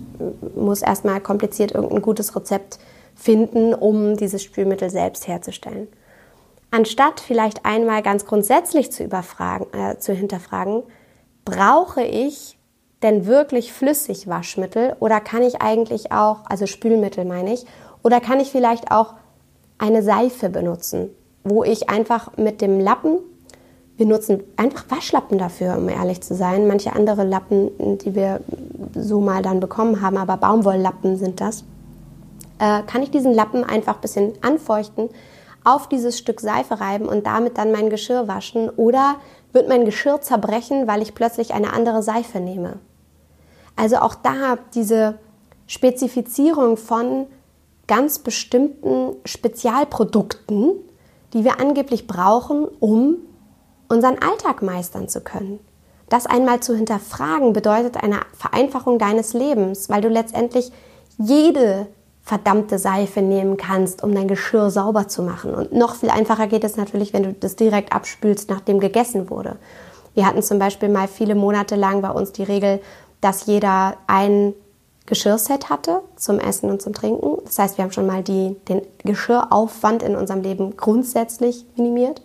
muss 0.56 0.82
erstmal 0.82 1.22
kompliziert 1.22 1.72
irgendein 1.72 2.02
gutes 2.02 2.36
Rezept 2.36 2.80
finden, 3.16 3.74
um 3.74 4.18
dieses 4.18 4.44
Spülmittel 4.44 4.90
selbst 4.90 5.28
herzustellen. 5.28 5.88
Anstatt 6.72 7.20
vielleicht 7.20 7.66
einmal 7.66 8.04
ganz 8.04 8.26
grundsätzlich 8.26 8.92
zu, 8.92 9.04
überfragen, 9.04 9.68
äh, 9.74 9.98
zu 9.98 10.14
hinterfragen, 10.14 10.84
brauche 11.46 12.04
ich 12.04 12.59
denn 13.04 13.26
wirklich 13.26 13.72
Flüssigwaschmittel 13.74 14.96
oder 15.00 15.22
kann 15.22 15.42
ich 15.42 15.62
eigentlich 15.62 16.12
auch, 16.12 16.40
also 16.46 16.66
Spülmittel 16.66 17.26
meine 17.26 17.54
ich, 17.54 17.66
oder 18.04 18.20
kann 18.20 18.40
ich 18.40 18.52
vielleicht 18.52 18.92
auch 18.92 19.14
eine 19.78 20.04
Seife 20.04 20.50
benutzen, 20.50 21.10
wo 21.44 21.64
ich 21.64 21.90
einfach 21.90 22.36
mit 22.38 22.62
dem 22.62 22.80
Lappen 22.80 23.20
wir 24.00 24.06
nutzen 24.06 24.42
einfach 24.56 24.86
Waschlappen 24.88 25.38
dafür, 25.38 25.76
um 25.78 25.90
ehrlich 25.90 26.22
zu 26.22 26.34
sein. 26.34 26.68
Manche 26.68 26.94
andere 26.94 27.26
Lappen, 27.26 27.98
die 27.98 28.16
wir 28.16 28.40
so 28.96 29.20
mal 29.20 29.42
dann 29.42 29.60
bekommen 29.60 30.02
haben, 30.02 30.16
aber 30.16 30.38
Baumwolllappen 30.38 31.18
sind 31.18 31.42
das. 31.42 31.66
Äh, 32.60 32.84
kann 32.84 33.04
ich 33.04 33.12
diesen 33.12 33.34
Lappen 33.34 33.66
einfach 33.66 33.96
ein 33.96 34.02
bisschen 34.02 34.32
anfeuchten, 34.40 35.10
auf 35.66 35.90
dieses 35.90 36.18
Stück 36.18 36.40
Seife 36.40 36.80
reiben 36.80 37.10
und 37.10 37.28
damit 37.28 37.58
dann 37.58 37.74
mein 37.74 37.90
Geschirr 37.90 38.30
waschen? 38.30 38.70
Oder 38.70 39.18
wird 39.52 39.68
mein 39.68 39.86
Geschirr 39.86 40.22
zerbrechen, 40.22 40.88
weil 40.88 41.02
ich 41.02 41.16
plötzlich 41.16 41.54
eine 41.54 41.74
andere 41.74 42.04
Seife 42.04 42.40
nehme? 42.40 42.80
Also 43.76 43.98
auch 43.98 44.16
da 44.16 44.58
diese 44.74 45.20
Spezifizierung 45.68 46.78
von 46.78 47.28
ganz 47.88 48.20
bestimmten 48.20 49.16
Spezialprodukten, 49.26 50.74
die 51.34 51.44
wir 51.44 51.60
angeblich 51.60 52.08
brauchen, 52.08 52.68
um 52.80 53.18
unseren 53.88 54.20
Alltag 54.20 54.62
meistern 54.62 55.08
zu 55.08 55.22
können. 55.22 55.60
Das 56.10 56.26
einmal 56.26 56.60
zu 56.60 56.76
hinterfragen 56.76 57.54
bedeutet 57.54 57.98
eine 57.98 58.20
Vereinfachung 58.34 58.98
deines 59.00 59.34
Lebens, 59.34 59.90
weil 59.90 60.02
du 60.02 60.10
letztendlich 60.10 60.72
jede 61.18 61.88
verdammte 62.30 62.78
Seife 62.78 63.24
nehmen 63.24 63.58
kannst, 63.58 64.04
um 64.04 64.14
dein 64.14 64.28
Geschirr 64.28 64.70
sauber 64.70 65.08
zu 65.08 65.24
machen. 65.24 65.56
Und 65.56 65.74
noch 65.74 65.96
viel 65.96 66.12
einfacher 66.12 66.46
geht 66.46 66.64
es 66.64 66.78
natürlich, 66.78 67.12
wenn 67.12 67.24
du 67.24 67.34
das 67.34 67.56
direkt 67.56 67.92
abspülst, 67.92 68.52
nachdem 68.52 68.80
gegessen 68.80 69.32
wurde. 69.32 69.56
Wir 70.14 70.28
hatten 70.28 70.44
zum 70.44 70.60
Beispiel 70.60 70.90
mal 70.90 71.08
viele 71.08 71.34
Monate 71.34 71.76
lang 71.76 72.04
bei 72.04 72.12
uns 72.12 72.32
die 72.32 72.44
Regel, 72.44 72.82
dass 73.20 73.48
jeder 73.48 73.96
ein 74.06 74.54
Geschirrset 75.08 75.72
hatte 75.72 76.04
zum 76.18 76.40
Essen 76.40 76.70
und 76.70 76.84
zum 76.84 76.94
Trinken. 76.94 77.38
Das 77.46 77.58
heißt, 77.58 77.78
wir 77.80 77.84
haben 77.84 77.92
schon 77.92 78.06
mal 78.06 78.22
die, 78.22 78.56
den 78.68 78.84
Geschirraufwand 79.04 80.04
in 80.04 80.16
unserem 80.16 80.44
Leben 80.44 80.78
grundsätzlich 80.78 81.66
minimiert. 81.78 82.22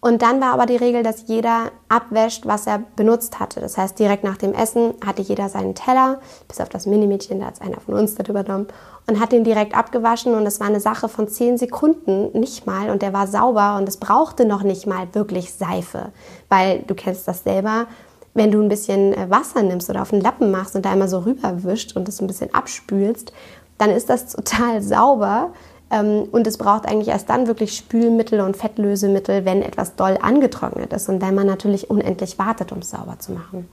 Und 0.00 0.22
dann 0.22 0.40
war 0.40 0.54
aber 0.54 0.64
die 0.64 0.76
Regel, 0.76 1.02
dass 1.02 1.28
jeder 1.28 1.70
abwäscht, 1.88 2.46
was 2.46 2.66
er 2.66 2.82
benutzt 2.96 3.38
hatte. 3.38 3.60
Das 3.60 3.76
heißt, 3.76 3.98
direkt 3.98 4.24
nach 4.24 4.38
dem 4.38 4.54
Essen 4.54 4.94
hatte 5.04 5.20
jeder 5.20 5.50
seinen 5.50 5.74
Teller, 5.74 6.20
bis 6.48 6.60
auf 6.60 6.70
das 6.70 6.86
Minimädchen, 6.86 7.40
da 7.40 7.46
hat 7.46 7.54
es 7.54 7.60
einer 7.60 7.80
von 7.80 7.94
uns 7.94 8.14
das 8.14 8.26
übernommen, 8.26 8.66
und 9.10 9.18
hat 9.18 9.32
den 9.32 9.42
direkt 9.42 9.76
abgewaschen. 9.76 10.34
Und 10.34 10.46
es 10.46 10.60
war 10.60 10.68
eine 10.68 10.80
Sache 10.80 11.08
von 11.08 11.26
zehn 11.26 11.58
Sekunden, 11.58 12.38
nicht 12.38 12.64
mal. 12.64 12.90
Und 12.90 13.02
der 13.02 13.12
war 13.12 13.26
sauber 13.26 13.76
und 13.76 13.88
es 13.88 13.96
brauchte 13.96 14.44
noch 14.44 14.62
nicht 14.62 14.86
mal 14.86 15.08
wirklich 15.12 15.52
Seife. 15.52 16.12
Weil 16.48 16.84
du 16.86 16.94
kennst 16.94 17.26
das 17.26 17.42
selber, 17.42 17.86
wenn 18.34 18.52
du 18.52 18.62
ein 18.62 18.68
bisschen 18.68 19.12
äh, 19.12 19.28
Wasser 19.28 19.62
nimmst 19.62 19.90
oder 19.90 20.02
auf 20.02 20.10
den 20.10 20.20
Lappen 20.20 20.52
machst 20.52 20.76
und 20.76 20.84
da 20.84 20.92
einmal 20.92 21.08
so 21.08 21.18
rüberwischst 21.18 21.96
und 21.96 22.08
es 22.08 22.20
ein 22.20 22.28
bisschen 22.28 22.54
abspülst, 22.54 23.32
dann 23.78 23.90
ist 23.90 24.08
das 24.08 24.28
total 24.36 24.80
sauber 24.80 25.50
ähm, 25.90 26.28
und 26.30 26.46
es 26.46 26.56
braucht 26.56 26.86
eigentlich 26.86 27.08
erst 27.08 27.28
dann 27.28 27.48
wirklich 27.48 27.76
Spülmittel 27.76 28.40
und 28.40 28.56
Fettlösemittel, 28.56 29.44
wenn 29.44 29.62
etwas 29.62 29.96
doll 29.96 30.18
angetrocknet 30.22 30.92
ist 30.92 31.08
und 31.08 31.20
wenn 31.20 31.34
man 31.34 31.48
natürlich 31.48 31.90
unendlich 31.90 32.38
wartet, 32.38 32.70
um 32.70 32.78
es 32.78 32.90
sauber 32.90 33.18
zu 33.18 33.32
machen. 33.32 33.68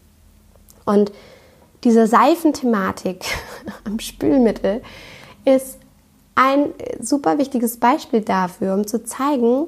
Und 0.85 1.11
diese 1.83 2.07
Seifenthematik 2.07 3.25
am 3.83 3.99
Spülmittel 3.99 4.81
ist 5.47 5.79
ein 6.35 6.73
super 6.99 7.37
wichtiges 7.37 7.77
Beispiel 7.77 8.21
dafür, 8.21 8.73
um 8.73 8.85
zu 8.85 9.03
zeigen, 9.03 9.67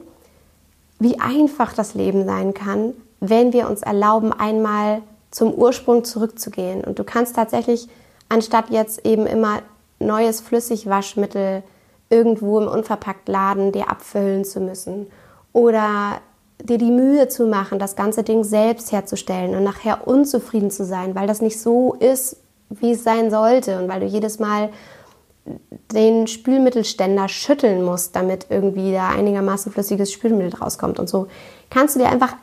wie 1.00 1.20
einfach 1.20 1.74
das 1.74 1.96
Leben 1.96 2.26
sein 2.26 2.54
kann, 2.54 2.94
wenn 3.22 3.54
wir 3.54 3.70
uns 3.70 3.82
erlauben, 3.82 4.34
einmal 4.34 5.02
zum 5.32 5.54
Ursprung 5.54 6.04
zurückzugehen. 6.04 6.84
Und 6.84 7.00
du 7.00 7.04
kannst 7.04 7.36
tatsächlich, 7.36 7.88
anstatt 8.28 8.70
jetzt 8.70 9.06
eben 9.06 9.26
immer 9.26 9.62
neues 10.00 10.42
Flüssigwaschmittel 10.42 11.64
irgendwo 12.10 12.60
im 12.60 12.68
Unverpacktladen 12.68 13.72
dir 13.72 13.90
abfüllen 13.90 14.44
zu 14.44 14.60
müssen 14.60 15.08
oder 15.54 16.22
dir 16.62 16.78
die 16.78 16.92
Mühe 16.92 17.30
zu 17.30 17.48
machen, 17.48 17.80
das 17.80 17.96
ganze 17.96 18.24
Ding 18.24 18.44
selbst 18.44 18.92
herzustellen 18.92 19.56
und 19.56 19.64
nachher 19.64 20.08
unzufrieden 20.08 20.72
zu 20.72 20.84
sein, 20.84 21.16
weil 21.16 21.28
das 21.28 21.42
nicht 21.42 21.60
so 21.60 21.94
ist, 21.94 22.38
wie 22.70 22.92
es 22.92 23.04
sein 23.04 23.32
sollte 23.32 23.80
und 23.80 23.88
weil 23.88 24.02
du 24.02 24.06
jedes 24.06 24.40
Mal 24.40 24.70
den 25.92 26.28
Spülmittelständer 26.28 27.28
schütteln 27.28 27.84
musst, 27.84 28.16
damit 28.16 28.48
irgendwie 28.50 28.92
da 28.92 29.10
einigermaßen 29.10 29.72
flüssiges 29.72 30.12
Spülmittel 30.12 30.60
rauskommt 30.60 31.00
und 31.00 31.10
so, 31.10 31.28
kannst 31.70 31.96
du 31.96 32.00
dir 32.00 32.10
einfach 32.10 32.36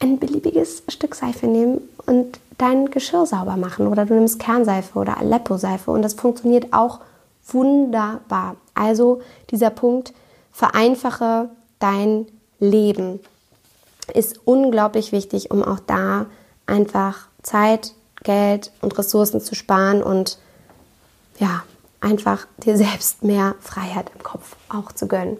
ein 0.00 0.18
beliebiges 0.18 0.82
Stück 0.88 1.14
Seife 1.14 1.46
nehmen 1.46 1.80
und 2.06 2.38
dein 2.58 2.90
Geschirr 2.90 3.26
sauber 3.26 3.56
machen 3.56 3.86
oder 3.86 4.06
du 4.06 4.14
nimmst 4.14 4.38
Kernseife 4.38 4.98
oder 4.98 5.18
Aleppo-Seife 5.18 5.90
und 5.90 6.02
das 6.02 6.14
funktioniert 6.14 6.72
auch 6.72 7.00
wunderbar. 7.48 8.56
Also 8.74 9.20
dieser 9.50 9.70
Punkt, 9.70 10.12
vereinfache 10.52 11.50
dein 11.78 12.26
Leben 12.58 13.20
ist 14.12 14.40
unglaublich 14.44 15.12
wichtig, 15.12 15.50
um 15.50 15.62
auch 15.62 15.80
da 15.80 16.26
einfach 16.66 17.28
Zeit, 17.42 17.92
Geld 18.22 18.72
und 18.80 18.96
Ressourcen 18.98 19.40
zu 19.40 19.54
sparen 19.54 20.02
und 20.02 20.38
ja, 21.38 21.62
einfach 22.00 22.46
dir 22.58 22.76
selbst 22.76 23.22
mehr 23.22 23.54
Freiheit 23.60 24.10
im 24.14 24.22
Kopf 24.22 24.56
auch 24.68 24.92
zu 24.92 25.08
gönnen. 25.08 25.38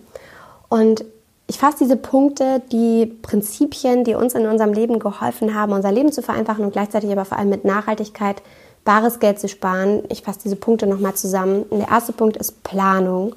Und 0.68 1.04
ich 1.48 1.58
fasse 1.58 1.78
diese 1.80 1.96
Punkte, 1.96 2.60
die 2.72 3.06
Prinzipien, 3.06 4.02
die 4.02 4.14
uns 4.14 4.34
in 4.34 4.46
unserem 4.46 4.72
Leben 4.72 4.98
geholfen 4.98 5.54
haben, 5.54 5.72
unser 5.72 5.92
Leben 5.92 6.10
zu 6.10 6.22
vereinfachen 6.22 6.64
und 6.64 6.72
gleichzeitig 6.72 7.10
aber 7.12 7.24
vor 7.24 7.38
allem 7.38 7.50
mit 7.50 7.64
Nachhaltigkeit 7.64 8.42
bares 8.84 9.20
Geld 9.20 9.38
zu 9.38 9.48
sparen. 9.48 10.02
Ich 10.08 10.22
fasse 10.22 10.40
diese 10.44 10.56
Punkte 10.56 10.86
nochmal 10.86 11.14
zusammen. 11.14 11.62
Und 11.64 11.78
der 11.78 11.88
erste 11.88 12.12
Punkt 12.12 12.36
ist 12.36 12.64
Planung, 12.64 13.36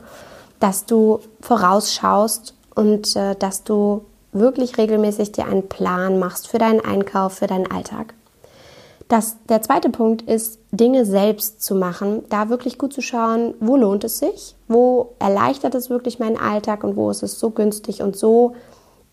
dass 0.60 0.86
du 0.86 1.20
vorausschaust 1.42 2.56
und 2.74 3.16
äh, 3.16 3.36
dass 3.36 3.64
du 3.64 4.06
wirklich 4.32 4.78
regelmäßig 4.78 5.32
dir 5.32 5.46
einen 5.46 5.68
Plan 5.68 6.20
machst 6.20 6.48
für 6.48 6.58
deinen 6.58 6.82
Einkauf, 6.82 7.34
für 7.34 7.48
deinen 7.48 7.70
Alltag. 7.70 8.14
Das, 9.10 9.38
der 9.50 9.64
zweite 9.64 9.90
Punkt 9.90 10.22
ist, 10.22 10.60
Dinge 10.72 11.04
selbst 11.04 11.64
zu 11.64 11.74
machen, 11.74 12.24
da 12.30 12.50
wirklich 12.50 12.78
gut 12.78 12.94
zu 12.94 13.02
schauen, 13.02 13.56
wo 13.60 13.76
lohnt 13.76 14.04
es 14.04 14.20
sich, 14.20 14.56
wo 14.68 15.16
erleichtert 15.18 15.74
es 15.74 15.90
wirklich 15.90 16.20
meinen 16.20 16.38
Alltag 16.38 16.84
und 16.84 16.96
wo 16.96 17.10
ist 17.10 17.24
es 17.24 17.40
so 17.40 17.50
günstig 17.50 18.04
und 18.04 18.16
so 18.16 18.54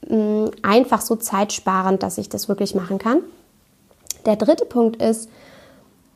mh, 0.06 0.16
mm, 0.16 0.50
einfach, 0.60 1.00
so 1.00 1.16
zeitsparend, 1.16 2.02
dass 2.02 2.18
ich 2.18 2.28
das 2.28 2.46
wirklich 2.46 2.74
machen 2.74 2.98
kann. 2.98 3.20
Der 4.26 4.36
dritte 4.36 4.66
Punkt 4.66 5.02
ist, 5.02 5.30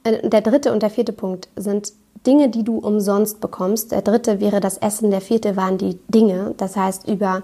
äh, 0.04 0.28
der 0.28 0.42
dritte 0.42 0.72
und 0.72 0.82
der 0.82 0.90
vierte 0.90 1.14
Punkt 1.14 1.48
sind 1.56 1.94
Dinge, 2.26 2.50
die 2.50 2.64
du 2.64 2.76
umsonst 2.76 3.40
bekommst. 3.40 3.92
Der 3.92 4.02
dritte 4.02 4.40
wäre 4.40 4.60
das 4.60 4.76
Essen, 4.76 5.10
der 5.10 5.22
vierte 5.22 5.56
waren 5.56 5.78
die 5.78 5.98
Dinge. 6.08 6.54
Das 6.58 6.76
heißt, 6.76 7.08
über 7.08 7.42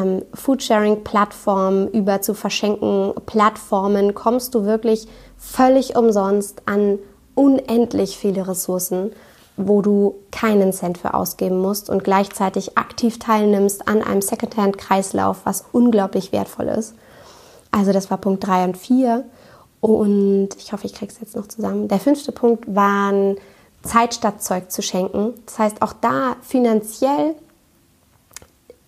ähm, 0.00 0.24
Foodsharing-Plattformen, 0.34 1.88
über 1.88 2.20
zu 2.22 2.34
verschenken 2.34 3.12
Plattformen 3.26 4.14
kommst 4.14 4.54
du 4.54 4.64
wirklich 4.64 5.06
völlig 5.36 5.96
umsonst 5.96 6.62
an 6.66 6.98
unendlich 7.34 8.18
viele 8.18 8.48
Ressourcen, 8.48 9.12
wo 9.56 9.82
du 9.82 10.16
keinen 10.30 10.72
Cent 10.72 10.98
für 10.98 11.14
ausgeben 11.14 11.58
musst 11.58 11.90
und 11.90 12.04
gleichzeitig 12.04 12.78
aktiv 12.78 13.18
teilnimmst 13.18 13.88
an 13.88 14.02
einem 14.02 14.22
Secondhand-Kreislauf, 14.22 15.38
was 15.44 15.64
unglaublich 15.72 16.32
wertvoll 16.32 16.66
ist. 16.66 16.94
Also 17.70 17.92
das 17.92 18.10
war 18.10 18.18
Punkt 18.18 18.46
3 18.46 18.64
und 18.64 18.76
4. 18.76 19.24
Und 19.80 20.48
ich 20.58 20.72
hoffe, 20.72 20.86
ich 20.86 20.94
kriege 20.94 21.12
es 21.12 21.20
jetzt 21.20 21.36
noch 21.36 21.46
zusammen. 21.46 21.88
Der 21.88 22.00
fünfte 22.00 22.32
Punkt 22.32 22.74
waren 22.74 23.36
Zeit 23.82 24.14
statt 24.14 24.42
Zeug 24.42 24.70
zu 24.70 24.82
schenken. 24.82 25.34
Das 25.46 25.58
heißt, 25.58 25.82
auch 25.82 25.92
da 25.92 26.36
finanziell 26.42 27.34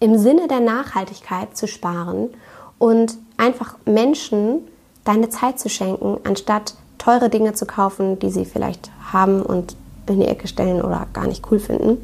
im 0.01 0.19
Sinne 0.19 0.49
der 0.49 0.61
Nachhaltigkeit 0.61 1.57
zu 1.57 1.69
sparen 1.69 2.31
und 2.79 3.17
einfach 3.37 3.77
Menschen 3.85 4.67
deine 5.05 5.29
Zeit 5.29 5.61
zu 5.61 5.69
schenken, 5.69 6.19
anstatt 6.25 6.75
teure 6.99 7.31
Dinge 7.31 7.53
zu 7.53 7.67
kaufen, 7.67 8.19
die 8.19 8.31
sie 8.31 8.45
vielleicht 8.45 8.91
haben 9.13 9.43
und 9.43 9.77
in 10.07 10.21
die 10.21 10.27
Ecke 10.27 10.49
stellen 10.49 10.83
oder 10.83 11.07
gar 11.13 11.27
nicht 11.27 11.51
cool 11.51 11.61
finden. 11.61 11.99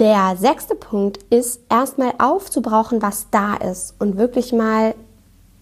Der 0.00 0.36
sechste 0.36 0.74
Punkt 0.74 1.18
ist, 1.30 1.60
erstmal 1.68 2.12
aufzubrauchen, 2.18 3.02
was 3.02 3.26
da 3.30 3.54
ist 3.54 3.94
und 3.98 4.16
wirklich 4.16 4.52
mal 4.52 4.94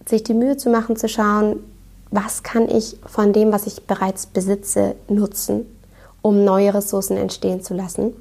sich 0.05 0.23
die 0.23 0.33
Mühe 0.33 0.57
zu 0.57 0.69
machen, 0.69 0.95
zu 0.95 1.09
schauen, 1.09 1.59
was 2.11 2.43
kann 2.43 2.69
ich 2.69 2.97
von 3.05 3.33
dem, 3.33 3.51
was 3.51 3.67
ich 3.67 3.85
bereits 3.85 4.27
besitze, 4.27 4.95
nutzen, 5.07 5.65
um 6.21 6.43
neue 6.43 6.73
Ressourcen 6.73 7.17
entstehen 7.17 7.61
zu 7.61 7.73
lassen. 7.73 8.13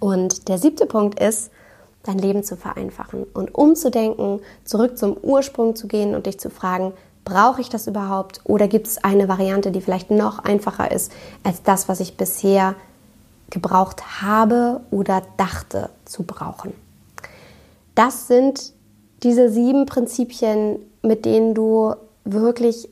Und 0.00 0.48
der 0.48 0.58
siebte 0.58 0.86
Punkt 0.86 1.20
ist, 1.20 1.50
dein 2.02 2.18
Leben 2.18 2.44
zu 2.44 2.56
vereinfachen 2.56 3.24
und 3.34 3.54
umzudenken, 3.54 4.40
zurück 4.64 4.96
zum 4.96 5.16
Ursprung 5.16 5.74
zu 5.74 5.88
gehen 5.88 6.14
und 6.14 6.26
dich 6.26 6.38
zu 6.38 6.50
fragen, 6.50 6.92
brauche 7.24 7.60
ich 7.60 7.68
das 7.68 7.88
überhaupt 7.88 8.40
oder 8.44 8.68
gibt 8.68 8.86
es 8.86 9.02
eine 9.02 9.28
Variante, 9.28 9.72
die 9.72 9.80
vielleicht 9.80 10.10
noch 10.10 10.38
einfacher 10.38 10.92
ist 10.92 11.10
als 11.42 11.62
das, 11.62 11.88
was 11.88 12.00
ich 12.00 12.16
bisher 12.16 12.76
gebraucht 13.50 14.22
habe 14.22 14.80
oder 14.90 15.22
dachte 15.36 15.90
zu 16.04 16.22
brauchen. 16.22 16.72
Das 17.94 18.28
sind 18.28 18.72
diese 19.22 19.48
sieben 19.48 19.86
Prinzipien, 19.86 20.78
mit 21.02 21.24
denen 21.24 21.54
du 21.54 21.94
wirklich, 22.24 22.88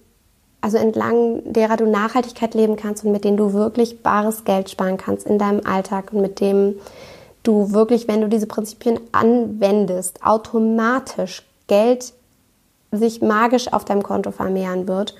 also 0.64 0.79
entlang 0.79 1.42
derer 1.53 1.77
du 1.77 1.85
Nachhaltigkeit 1.85 2.55
leben 2.55 2.77
kannst 2.77 3.05
und 3.05 3.12
mit 3.12 3.22
denen 3.24 3.37
du 3.37 3.53
wirklich 3.53 4.03
bares 4.03 4.44
Geld 4.46 4.70
sparen 4.70 4.96
kannst 4.96 5.27
in 5.27 5.38
deinem 5.38 5.61
Alltag 5.66 6.11
und 6.11 6.22
mit 6.22 6.40
dem 6.40 6.77
du 7.42 7.72
wirklich, 7.72 8.09
wenn 8.09 8.22
du 8.22 8.31
diese 8.31 8.46
Prinzipien 8.46 8.98
anwendest, 9.12 10.24
automatisch 10.24 11.42
Geld 11.66 12.14
sich 12.92 13.20
magisch 13.20 13.70
auf 13.74 13.85
deinem 13.85 14.03
Konto 14.03 14.31
vermehren 14.31 14.88
wird 14.88 15.14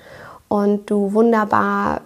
und 0.47 0.89
du 0.89 1.13
wunderbar 1.13 2.01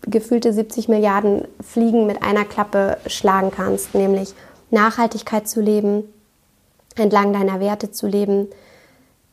gefühlte 0.00 0.54
70 0.54 0.88
Milliarden 0.88 1.46
Fliegen 1.60 2.06
mit 2.06 2.22
einer 2.22 2.46
Klappe 2.46 2.96
schlagen 3.06 3.50
kannst, 3.50 3.94
nämlich 3.94 4.32
Nachhaltigkeit 4.70 5.46
zu 5.46 5.60
leben, 5.60 6.04
entlang 6.96 7.34
deiner 7.34 7.60
Werte 7.60 7.90
zu 7.90 8.06
leben, 8.06 8.48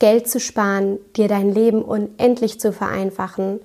Geld 0.02 0.28
zu 0.28 0.40
sparen, 0.40 0.98
dir 1.16 1.28
dein 1.28 1.54
Leben 1.54 1.84
unendlich 1.84 2.60
zu 2.60 2.74
vereinfachen, 2.74 3.60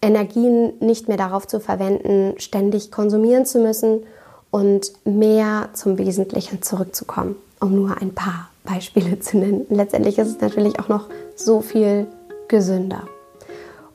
Energien 0.00 0.72
nicht 0.80 1.06
mehr 1.06 1.18
darauf 1.18 1.46
zu 1.46 1.60
verwenden, 1.60 2.32
ständig 2.38 2.90
konsumieren 2.90 3.44
zu 3.44 3.58
müssen 3.58 4.04
und 4.50 4.90
mehr 5.04 5.68
zum 5.74 5.98
Wesentlichen 5.98 6.62
zurückzukommen, 6.62 7.36
um 7.60 7.74
nur 7.74 8.00
ein 8.00 8.14
paar 8.14 8.48
Beispiele 8.64 9.20
zu 9.20 9.36
nennen. 9.36 9.66
Letztendlich 9.68 10.18
ist 10.18 10.28
es 10.28 10.40
natürlich 10.40 10.80
auch 10.80 10.88
noch 10.88 11.08
so 11.36 11.60
viel 11.60 12.06
gesünder. 12.48 13.02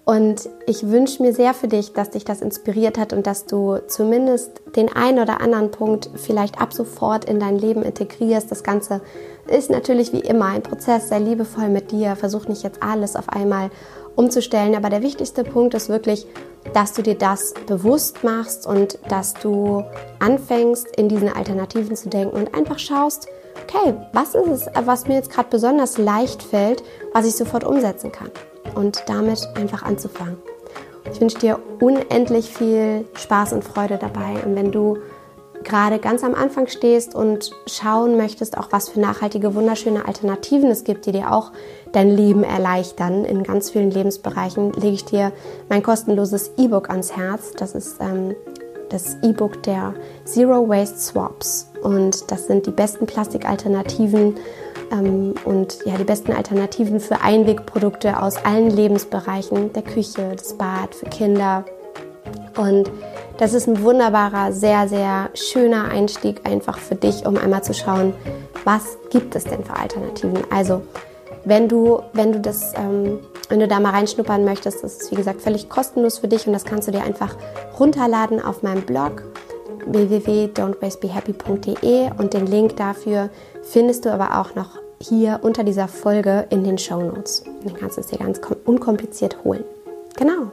Und 0.05 0.47
ich 0.67 0.87
wünsche 0.87 1.23
mir 1.23 1.33
sehr 1.33 1.55
für 1.55 1.67
dich, 1.67 1.93
dass 1.93 2.11
dich 2.11 2.25
das 2.25 2.41
inspiriert 2.41 2.99
hat 2.99 3.11
und 3.11 3.25
dass 3.25 3.47
du 3.47 3.79
zumindest 3.87 4.61
den 4.75 4.95
einen 4.95 5.17
oder 5.17 5.41
anderen 5.41 5.71
Punkt 5.71 6.11
vielleicht 6.13 6.61
ab 6.61 6.73
sofort 6.73 7.25
in 7.25 7.39
dein 7.39 7.57
Leben 7.57 7.81
integrierst. 7.81 8.51
Das 8.51 8.61
Ganze 8.61 9.01
ist 9.47 9.69
natürlich 9.69 10.13
wie 10.13 10.19
immer 10.19 10.45
ein 10.45 10.63
Prozess, 10.63 11.09
sei 11.09 11.19
liebevoll 11.19 11.69
mit 11.69 11.91
dir, 11.91 12.15
versuch 12.15 12.47
nicht 12.47 12.63
jetzt 12.63 12.81
alles 12.81 13.15
auf 13.15 13.29
einmal 13.29 13.69
umzustellen, 14.15 14.75
aber 14.75 14.89
der 14.89 15.01
wichtigste 15.01 15.43
Punkt 15.43 15.73
ist 15.73 15.89
wirklich, 15.89 16.25
dass 16.73 16.93
du 16.93 17.03
dir 17.03 17.15
das 17.15 17.53
bewusst 17.67 18.23
machst 18.23 18.65
und 18.65 18.97
dass 19.09 19.33
du 19.33 19.83
anfängst, 20.19 20.95
in 20.95 21.09
diesen 21.09 21.29
Alternativen 21.29 21.95
zu 21.95 22.09
denken 22.09 22.35
und 22.35 22.55
einfach 22.55 22.79
schaust, 22.79 23.27
okay, 23.63 23.93
was 24.13 24.35
ist 24.35 24.47
es, 24.47 24.69
was 24.85 25.07
mir 25.07 25.15
jetzt 25.15 25.31
gerade 25.31 25.49
besonders 25.49 25.97
leicht 25.97 26.41
fällt, 26.41 26.83
was 27.13 27.25
ich 27.25 27.35
sofort 27.35 27.63
umsetzen 27.63 28.11
kann? 28.11 28.31
Und 28.73 29.03
damit 29.07 29.47
einfach 29.55 29.83
anzufangen. 29.83 30.37
Ich 31.11 31.21
wünsche 31.21 31.37
dir 31.37 31.59
unendlich 31.79 32.49
viel 32.49 33.05
Spaß 33.13 33.53
und 33.53 33.63
Freude 33.63 33.97
dabei. 33.97 34.43
Und 34.43 34.55
wenn 34.55 34.71
du 34.71 34.97
gerade 35.65 35.99
ganz 35.99 36.23
am 36.23 36.33
Anfang 36.33 36.67
stehst 36.67 37.15
und 37.15 37.51
schauen 37.67 38.15
möchtest, 38.15 38.57
auch 38.57 38.67
was 38.71 38.89
für 38.89 38.99
nachhaltige, 38.99 39.55
wunderschöne 39.55 40.05
Alternativen 40.07 40.69
es 40.69 40.83
gibt, 40.85 41.05
die 41.05 41.11
dir 41.11 41.33
auch 41.33 41.51
dein 41.91 42.15
Leben 42.15 42.43
erleichtern 42.43 43.25
in 43.25 43.43
ganz 43.43 43.71
vielen 43.71 43.91
Lebensbereichen, 43.91 44.71
lege 44.73 44.95
ich 44.95 45.05
dir 45.05 45.31
mein 45.67 45.83
kostenloses 45.83 46.51
E-Book 46.57 46.89
ans 46.89 47.17
Herz. 47.17 47.51
Das 47.57 47.75
ist 47.75 47.97
ähm, 47.99 48.35
das 48.89 49.17
E-Book 49.23 49.63
der 49.63 49.93
Zero 50.23 50.69
Waste 50.69 50.99
Swaps. 50.99 51.69
Und 51.81 52.31
das 52.31 52.47
sind 52.47 52.65
die 52.65 52.71
besten 52.71 53.05
Plastikalternativen 53.05 54.35
ähm, 54.91 55.33
und 55.45 55.79
ja, 55.85 55.97
die 55.97 56.03
besten 56.03 56.31
Alternativen 56.31 56.99
für 56.99 57.21
Einwegprodukte 57.21 58.21
aus 58.21 58.37
allen 58.43 58.69
Lebensbereichen, 58.69 59.73
der 59.73 59.83
Küche, 59.83 60.33
das 60.35 60.53
Bad, 60.53 60.95
für 60.95 61.05
Kinder. 61.05 61.65
Und 62.57 62.89
das 63.37 63.53
ist 63.53 63.67
ein 63.67 63.83
wunderbarer, 63.83 64.53
sehr, 64.53 64.87
sehr 64.87 65.29
schöner 65.33 65.89
Einstieg 65.89 66.41
einfach 66.45 66.77
für 66.77 66.95
dich, 66.95 67.25
um 67.25 67.35
einmal 67.37 67.63
zu 67.63 67.73
schauen, 67.73 68.13
was 68.63 68.97
gibt 69.09 69.35
es 69.35 69.43
denn 69.43 69.61
für 69.63 69.75
Alternativen. 69.75 70.39
Also 70.49 70.83
wenn 71.43 71.67
du, 71.67 72.01
wenn 72.13 72.31
du 72.31 72.39
das, 72.39 72.73
ähm, 72.75 73.19
wenn 73.49 73.59
du 73.59 73.67
da 73.67 73.79
mal 73.79 73.91
reinschnuppern 73.91 74.45
möchtest, 74.45 74.83
das 74.83 74.97
ist 74.97 75.11
wie 75.11 75.15
gesagt 75.15 75.41
völlig 75.41 75.69
kostenlos 75.69 76.17
für 76.19 76.27
dich 76.27 76.45
und 76.47 76.53
das 76.53 76.65
kannst 76.65 76.87
du 76.87 76.91
dir 76.91 77.03
einfach 77.03 77.35
runterladen 77.79 78.41
auf 78.41 78.63
meinem 78.63 78.81
Blog 78.81 79.21
www.don'twastebehappy.de 79.85 82.09
und 82.17 82.33
den 82.33 82.47
Link 82.47 82.75
dafür 82.77 83.29
findest 83.61 84.05
du 84.05 84.11
aber 84.11 84.39
auch 84.39 84.55
noch 84.55 84.79
hier 84.99 85.41
unter 85.43 85.63
dieser 85.63 85.87
Folge 85.87 86.47
in 86.49 86.63
den 86.63 86.79
Show 86.79 86.99
Notes. 87.01 87.43
Dann 87.63 87.75
kannst 87.75 87.97
du 87.97 88.01
es 88.01 88.07
dir 88.07 88.17
ganz 88.17 88.41
unkompliziert 88.65 89.43
holen. 89.43 89.63
Genau. 90.15 90.51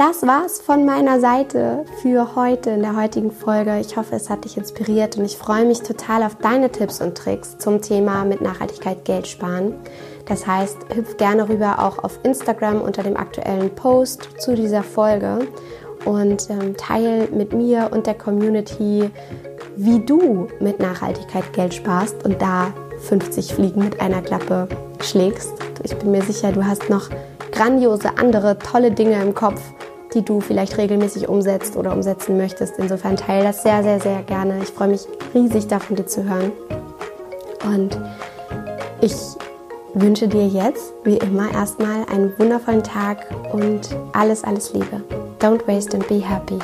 Das 0.00 0.22
war's 0.22 0.62
von 0.62 0.86
meiner 0.86 1.20
Seite 1.20 1.84
für 2.00 2.34
heute 2.34 2.70
in 2.70 2.80
der 2.80 2.96
heutigen 2.96 3.30
Folge. 3.30 3.78
Ich 3.80 3.98
hoffe, 3.98 4.16
es 4.16 4.30
hat 4.30 4.46
dich 4.46 4.56
inspiriert 4.56 5.18
und 5.18 5.26
ich 5.26 5.36
freue 5.36 5.66
mich 5.66 5.82
total 5.82 6.22
auf 6.22 6.36
deine 6.36 6.72
Tipps 6.72 7.02
und 7.02 7.18
Tricks 7.18 7.58
zum 7.58 7.82
Thema 7.82 8.24
mit 8.24 8.40
Nachhaltigkeit 8.40 9.04
Geld 9.04 9.26
sparen. 9.26 9.74
Das 10.24 10.46
heißt, 10.46 10.78
hüpf 10.94 11.18
gerne 11.18 11.50
rüber 11.50 11.80
auch 11.80 12.02
auf 12.02 12.18
Instagram 12.22 12.80
unter 12.80 13.02
dem 13.02 13.14
aktuellen 13.14 13.74
Post 13.74 14.30
zu 14.38 14.54
dieser 14.54 14.82
Folge 14.82 15.40
und 16.06 16.48
ähm, 16.48 16.78
teil 16.78 17.28
mit 17.30 17.52
mir 17.52 17.90
und 17.92 18.06
der 18.06 18.14
Community, 18.14 19.10
wie 19.76 20.02
du 20.02 20.48
mit 20.60 20.80
Nachhaltigkeit 20.80 21.52
Geld 21.52 21.74
sparst 21.74 22.24
und 22.24 22.40
da 22.40 22.72
50 23.00 23.52
Fliegen 23.52 23.84
mit 23.84 24.00
einer 24.00 24.22
Klappe 24.22 24.66
schlägst. 25.02 25.52
Ich 25.82 25.94
bin 25.96 26.10
mir 26.10 26.22
sicher, 26.22 26.52
du 26.52 26.64
hast 26.64 26.88
noch 26.88 27.10
grandiose 27.52 28.16
andere 28.16 28.58
tolle 28.58 28.92
Dinge 28.92 29.20
im 29.20 29.34
Kopf, 29.34 29.60
die 30.14 30.22
du 30.22 30.40
vielleicht 30.40 30.76
regelmäßig 30.78 31.28
umsetzt 31.28 31.76
oder 31.76 31.92
umsetzen 31.92 32.36
möchtest. 32.36 32.78
Insofern 32.78 33.16
teile 33.16 33.44
das 33.44 33.62
sehr, 33.62 33.82
sehr, 33.82 34.00
sehr 34.00 34.22
gerne. 34.22 34.58
Ich 34.62 34.70
freue 34.70 34.88
mich 34.88 35.06
riesig 35.34 35.68
davon, 35.68 35.96
dir 35.96 36.06
zu 36.06 36.24
hören. 36.24 36.52
Und 37.64 38.00
ich 39.00 39.14
wünsche 39.94 40.28
dir 40.28 40.46
jetzt, 40.46 40.92
wie 41.04 41.16
immer, 41.18 41.52
erstmal 41.52 42.04
einen 42.12 42.38
wundervollen 42.38 42.82
Tag 42.82 43.26
und 43.52 43.88
alles, 44.12 44.44
alles 44.44 44.72
Liebe. 44.72 45.02
Don't 45.40 45.66
waste 45.66 45.96
and 45.96 46.06
be 46.08 46.20
happy. 46.20 46.58